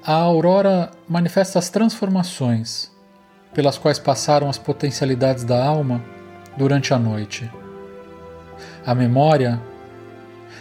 a 0.04 0.12
aurora 0.12 0.92
manifesta 1.08 1.58
as 1.58 1.70
transformações 1.70 2.92
pelas 3.54 3.78
quais 3.78 3.98
passaram 3.98 4.50
as 4.50 4.58
potencialidades 4.58 5.46
da 5.46 5.63
alma 5.63 6.04
durante 6.58 6.94
a 6.94 7.00
noite. 7.00 7.50
A 8.86 8.93
memória, 8.93 9.62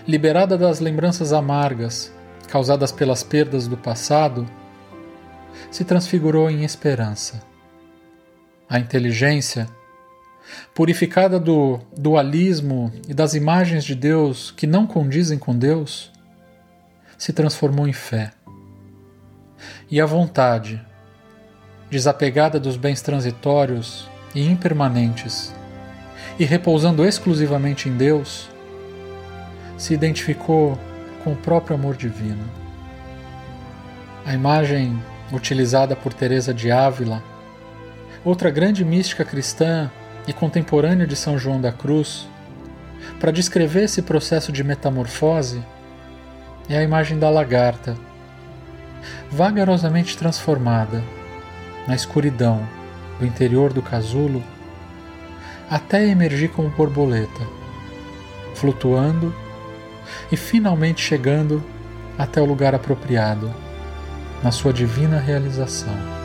liberada 0.06 0.56
das 0.56 0.78
lembranças 0.78 1.32
amargas 1.32 2.12
causadas 2.48 2.92
pelas 2.92 3.24
perdas 3.24 3.66
do 3.66 3.76
passado, 3.76 4.46
se 5.70 5.84
transfigurou 5.84 6.48
em 6.48 6.64
esperança. 6.64 7.42
A 8.68 8.78
inteligência, 8.78 9.68
purificada 10.72 11.40
do 11.40 11.80
dualismo 11.96 12.92
e 13.08 13.14
das 13.14 13.34
imagens 13.34 13.84
de 13.84 13.94
Deus 13.94 14.50
que 14.50 14.66
não 14.66 14.86
condizem 14.86 15.38
com 15.38 15.56
Deus, 15.56 16.12
se 17.18 17.32
transformou 17.32 17.88
em 17.88 17.92
fé. 17.92 18.32
E 19.90 20.00
a 20.00 20.06
vontade, 20.06 20.80
desapegada 21.90 22.60
dos 22.60 22.76
bens 22.76 23.02
transitórios 23.02 24.08
e 24.34 24.46
impermanentes, 24.46 25.52
e 26.38 26.44
repousando 26.44 27.04
exclusivamente 27.04 27.88
em 27.88 27.96
Deus, 27.96 28.50
se 29.76 29.94
identificou 29.94 30.78
com 31.22 31.32
o 31.32 31.36
próprio 31.36 31.76
amor 31.76 31.96
divino. 31.96 32.44
A 34.24 34.32
imagem 34.32 35.00
utilizada 35.32 35.96
por 35.96 36.12
Teresa 36.12 36.52
de 36.52 36.70
Ávila, 36.70 37.22
outra 38.24 38.50
grande 38.50 38.84
mística 38.84 39.24
cristã 39.24 39.90
e 40.26 40.32
contemporâneo 40.32 41.06
de 41.06 41.16
São 41.16 41.38
João 41.38 41.60
da 41.60 41.72
Cruz, 41.72 42.28
para 43.18 43.32
descrever 43.32 43.84
esse 43.84 44.02
processo 44.02 44.52
de 44.52 44.62
metamorfose, 44.62 45.62
é 46.68 46.76
a 46.78 46.82
imagem 46.82 47.18
da 47.18 47.28
lagarta, 47.28 47.96
vagarosamente 49.30 50.16
transformada 50.16 51.02
na 51.86 51.94
escuridão 51.94 52.66
do 53.18 53.26
interior 53.26 53.72
do 53.72 53.82
casulo, 53.82 54.42
até 55.72 56.06
emergir 56.06 56.50
como 56.50 56.68
borboleta, 56.68 57.48
flutuando 58.54 59.34
e 60.30 60.36
finalmente 60.36 61.00
chegando 61.00 61.64
até 62.18 62.42
o 62.42 62.44
lugar 62.44 62.74
apropriado, 62.74 63.50
na 64.42 64.50
sua 64.50 64.70
divina 64.70 65.18
realização. 65.18 66.21